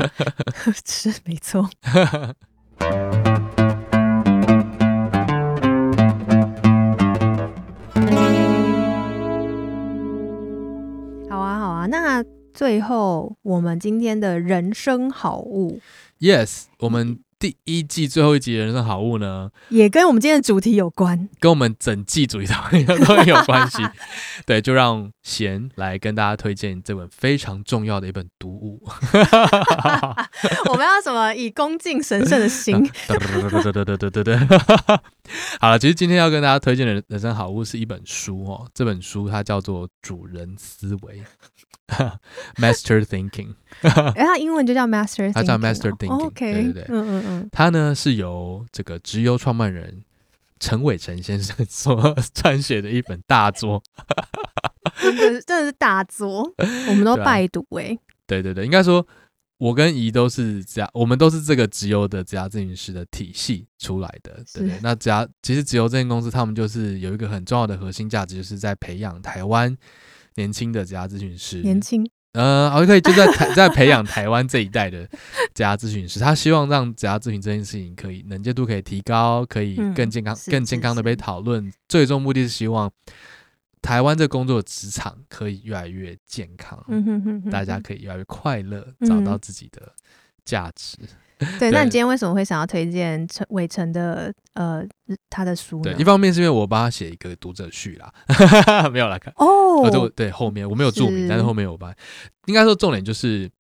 [0.87, 1.69] 是，没错。
[11.29, 12.25] 好啊，好啊，那。
[12.57, 15.79] 最后，我们今天的人生好物
[16.21, 23.83] ，Yes，我们第一季最后一集的人生好物呢，也跟我们今天的主题有关，跟我们整季主题都很有关系。
[24.47, 28.83] 对，就让贤来跟大家推荐这本非常重要的一本读物。
[30.71, 31.35] 我们要什么？
[31.35, 32.83] 以恭敬神圣的心。
[33.07, 34.39] 对对对对对对对。
[35.61, 38.67] 好了，其实今天要跟大家推荐的人生好物是一本书哦。
[38.73, 41.21] 这本书它叫做《主人思维》。
[42.59, 50.03] Master Thinking， 哎，它英文就叫 Master，它叫 Master Thinking，对对对，嗯嗯嗯，它呢是由这个直优创办人
[50.61, 53.83] 陈伟成先生所 撰写的一本大作，
[55.01, 56.43] 真的真的是大作，
[56.89, 59.07] 我们都拜读哎，对对对，应该说
[59.59, 69.77] 我跟怡都是这样，我们都是这个直邮的职涯咨询师的体系出来的，对不对，那职涯其实直邮这间公司，他们就是有一个很重要的核心价值，就是在培养台湾。
[70.39, 72.07] 年轻的职涯咨询师，年轻，
[72.37, 75.07] 呃，OK，就在台在培养台湾这一代的
[75.55, 81.73] 职涯咨询师，他希望让职涯咨询这件事情可以能见度可以提高，可以更健康、嗯、更健康的被讨论。
[81.89, 82.93] 最终目的是希望
[83.81, 89.91] 台湾这工作职场可以越来越健康，嗯、哼哼哼大家可以越来越快乐，嗯、找到自己的
[90.45, 90.99] 价值。
[91.59, 94.83] 对，那你今天为什么会想要推荐陈伟成的呃
[95.29, 95.93] 他的书呢？
[95.93, 98.11] 对，一方面是因为我帮他写一个读者序啦，
[98.91, 99.91] 没有啦看哦。
[99.91, 101.95] 对对，后面我没有注明，是但是后面我帮。
[102.47, 103.51] 应该说重点就是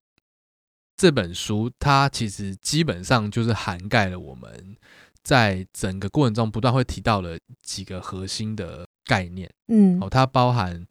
[0.96, 4.76] 这本书，它其实基本上就是涵盖了我们
[5.22, 9.50] 在整个过程中不断会提到的几个核心的概念。
[9.68, 10.86] 嗯，哦，它包含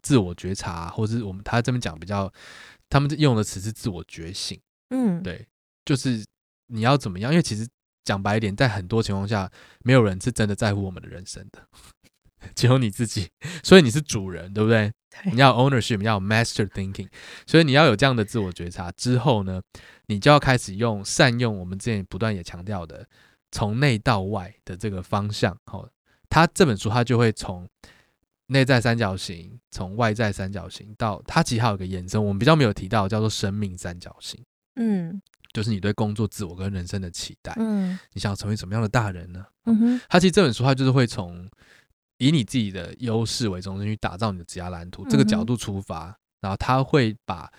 [0.00, 2.32] 自我觉察，或是我们他这边讲比较，
[2.88, 4.58] 他们用的词是自我觉醒。
[4.88, 5.46] 嗯，对。
[5.84, 6.24] 就是
[6.68, 7.32] 你要怎么样？
[7.32, 7.66] 因为其实
[8.04, 9.50] 讲白一点，在很多情况下，
[9.84, 11.62] 没有人是真的在乎我们的人生的，
[12.54, 13.28] 只有你自己。
[13.62, 14.92] 所以你是主人，对不对？
[15.22, 17.08] 对，你要 ownership，你要 master thinking。
[17.46, 19.60] 所以你要有这样的自我觉察之后呢，
[20.06, 23.06] 你就要开始用善用我们之前不断也强调的
[23.50, 25.56] 从内到外的这个方向。
[25.66, 25.88] 好，
[26.28, 27.68] 他这本书他就会从
[28.46, 34.42] 内在三角形，从外在三角形到他其实还有个延伸，我们比较没有提到，叫做生命三角形。
[34.76, 35.20] 嗯。
[35.52, 39.44] 就是你对工作、自我跟人生的期待，嗯，你想要成为什么样的大人呢？
[39.64, 41.48] 嗯哼，他其实这本书，他就是会从
[42.18, 47.50] 以你自己的优势为中心去打造你的职业蓝图，这个角度出发，然后他会把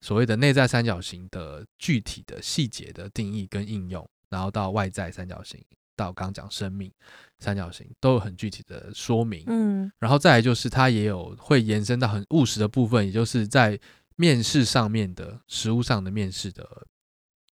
[0.00, 5.62] 所谓的内在三角形的具体的细节的定义跟应用，然后到外在三角形，
[5.94, 6.90] 到刚刚讲生命
[7.38, 13.78] 三角形都有很具体的说明，嗯，然后再来就是他也有会延伸到很务实的部分，也就是在
[14.16, 16.86] 面试上面的实物上的面试的。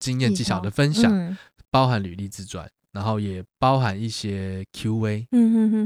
[0.01, 1.39] 经验技巧的分享，嗯、
[1.71, 5.29] 包含履历自传，然后也包含一些 Q&A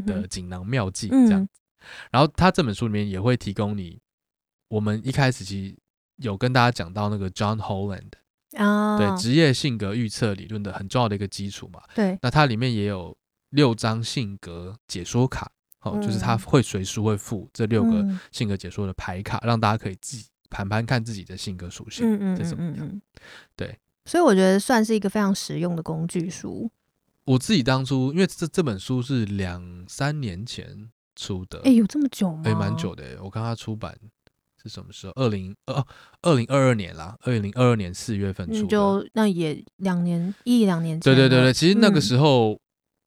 [0.06, 1.44] 的锦囊妙计这样。
[1.44, 1.52] 子。
[2.10, 4.00] 然后他这本书里面也会提供你，
[4.68, 5.76] 我们一开始其实
[6.16, 8.12] 有跟大家讲到那个 John Holland
[8.56, 11.82] 啊，对职业性格预测理论的很重要的一个基础嘛。
[11.94, 13.14] 对，那它里面也有
[13.50, 15.50] 六张性格解说卡，
[15.82, 18.02] 哦，就是他会随书会附这六个
[18.32, 23.02] 性格解说的牌卡，让大家可以自己盘盘看自己的性格属性，嗯嗯嗯嗯，
[23.54, 26.70] 对，所以我觉得算是一个非常实用的工具书。
[27.24, 32.42] 我自己当初因为这这本书是两三年前出的，哎，有这么久吗？
[32.44, 33.18] 哎，蛮久的。
[33.22, 33.96] 我看他出版
[34.62, 35.12] 是什么时候？
[35.16, 35.84] 二零二
[36.22, 41.00] 二零二二年啦，二零二二年四月份出的，就那也两年一两年前。
[41.00, 42.58] 对对对对，其实那个时候。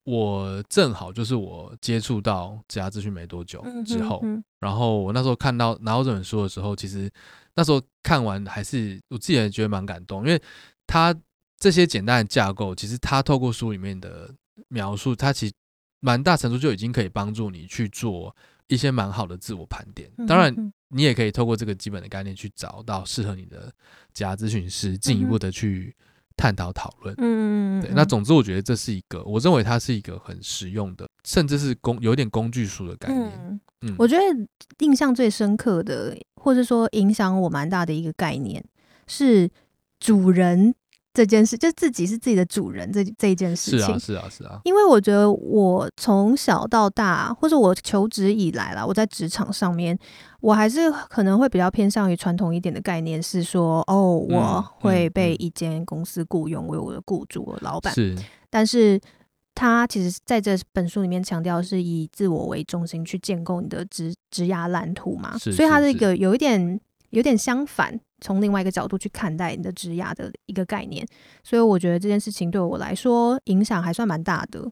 [0.09, 7.11] 我正好就是我接触到职涯资讯没多久之后，嗯嗯嗯、然后我那时候看到拿到这本书的时候，其实
[7.55, 10.41] 那时候看完还是我自己也觉得蛮感动，因为
[10.87, 11.15] 他
[11.59, 14.33] 这些简单的架构，其实他透过书里面的
[14.69, 15.53] 描述，他其实
[15.99, 18.35] 蛮大程度就已经可以帮助你去做
[18.67, 20.09] 一些蛮好的自我盘点。
[20.25, 23.71] 当然，你也可以透过这个基本的概念去找到适合你的
[24.13, 25.95] 职涯咨询师，进一步的去。
[26.39, 33.31] 探讨讨论，嗯，对，那总之我觉得这是一个，我认为它是一个很实用的，甚至是工有点工具书的概念。
[33.43, 34.21] 嗯，嗯，我觉得
[34.85, 38.63] 印象最深刻的，或者说影响我蛮大的一个概念
[39.07, 39.49] 是
[39.99, 40.75] 主人。
[41.13, 49.97] 这件事就自己是自己的主人，这这一件事情是啊是啊是啊，因为我觉得我从小到大，或者我求职以来啦，我在职场上面，
[50.41, 57.91] 我还是可能会比较偏向于传统一点的概念，是说哦，我会被一间公司雇佣为我的雇主、我的老板。
[57.95, 58.15] 是，
[58.51, 59.01] 但是
[59.55, 66.79] 他其实在这本书里面强调是以自我为中心去建构你的职职涯蓝图嘛，所以它这个有一点
[67.11, 67.99] 有点相反。
[68.19, 71.07] 从另外一个角度去看待你的职涯的一个概念，
[71.43, 74.67] 所以我觉得这件事情对我来说影响还算蛮大的。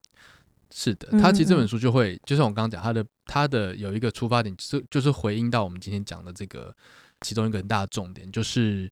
[0.72, 6.76] 是的，他其实这本书就会，嗯嗯，就像我刚刚讲，他的他的有一个出发点，就是就是回应到我们今天讲的这个
[7.22, 8.92] 其中一个很大的重点，就是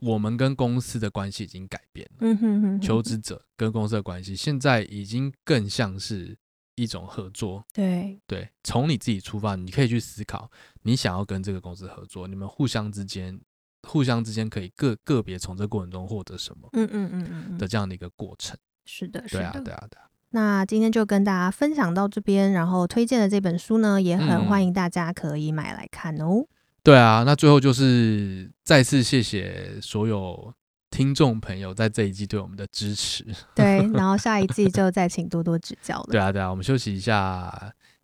[0.00, 2.16] 我们跟公司的关系已经改变了。
[2.20, 6.38] 嗯哼哼哼，求职者跟公司的关系现在已经更像是。
[6.76, 10.50] 一种合作，对对，从你自己出发，你可以去思考，
[10.82, 13.40] 你想要跟这个公司合作，你们互相之间，
[13.82, 18.56] 互相之间可以个个别从这过程中获得什么，嗯嗯嗯嗯的这样的一个过程。
[18.84, 20.10] 是的，对啊，对啊，对啊。
[20.30, 26.40] 那今天就跟大家分享到这边，然后推荐的这本书呢，也很欢迎大家可以买来看哦。
[26.40, 26.48] 嗯、
[26.82, 30.52] 对啊，那最后就是再次谢谢所有。
[30.94, 36.06] 听众朋友，在这一季对我们的支持， 对，然后下一季就再请多多指教了。
[36.08, 37.52] 对啊，对啊，我们休息一下，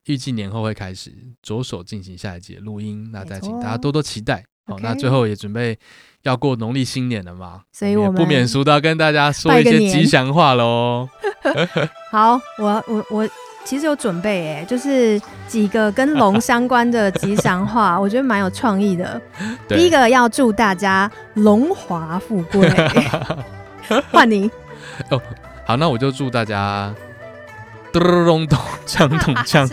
[0.06, 4.44] 预计年后会开始着手进行下一季的录音，那再请大家多多期待。
[4.66, 5.78] 好，那最后也准备
[6.22, 11.08] 要过农历新年了嘛，所以我们不免俗的要跟大家说一些吉祥话喽。
[12.10, 13.28] 好，我我我。
[13.64, 19.20] 其实有准备诶，就是几个跟龙 相关的吉祥话，我觉得蛮有创意的。
[19.68, 22.68] 第一个要祝大家龙华富贵，
[24.10, 24.50] 换你
[25.10, 25.20] 哦。
[25.64, 26.92] 好，那我就祝大家
[27.92, 29.70] 咚咚咚锵咚锵，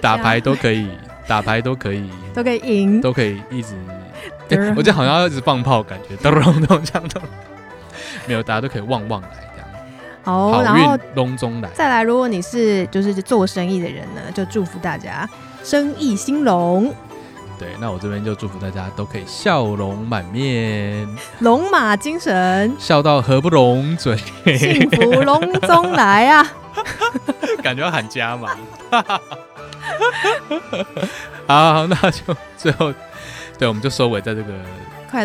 [0.00, 0.88] 打牌都可以，
[1.28, 3.74] 打牌都可以，都可以赢，都可以一直。
[4.76, 7.22] 我觉得好像要一直放炮，感觉咚咚咚锵咚，
[8.26, 9.28] 没有，大家都可以旺旺来。
[10.24, 15.28] 好，然后龙中来，再来，如果你是就是做生意的人呢，就祝福大家
[15.64, 16.94] 生意兴隆。
[17.58, 21.08] 对，那我这边就祝福大家都可以笑容满面，
[21.40, 24.16] 龙马精神，笑到合不拢嘴，
[24.56, 26.50] 幸福龙中来啊！
[27.62, 28.56] 感觉要喊家嘛。
[31.46, 32.92] 好，好，那就最后，
[33.58, 34.52] 对，我们就收尾在这个。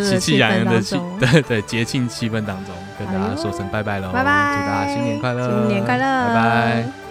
[0.01, 4.11] 喜气洋洋的气， 对对，节庆气氛当中，跟大家说声拜拜喽！
[4.13, 5.49] 拜拜，祝大家新年快乐！
[5.49, 6.03] 新年快乐！
[6.27, 7.06] 拜拜。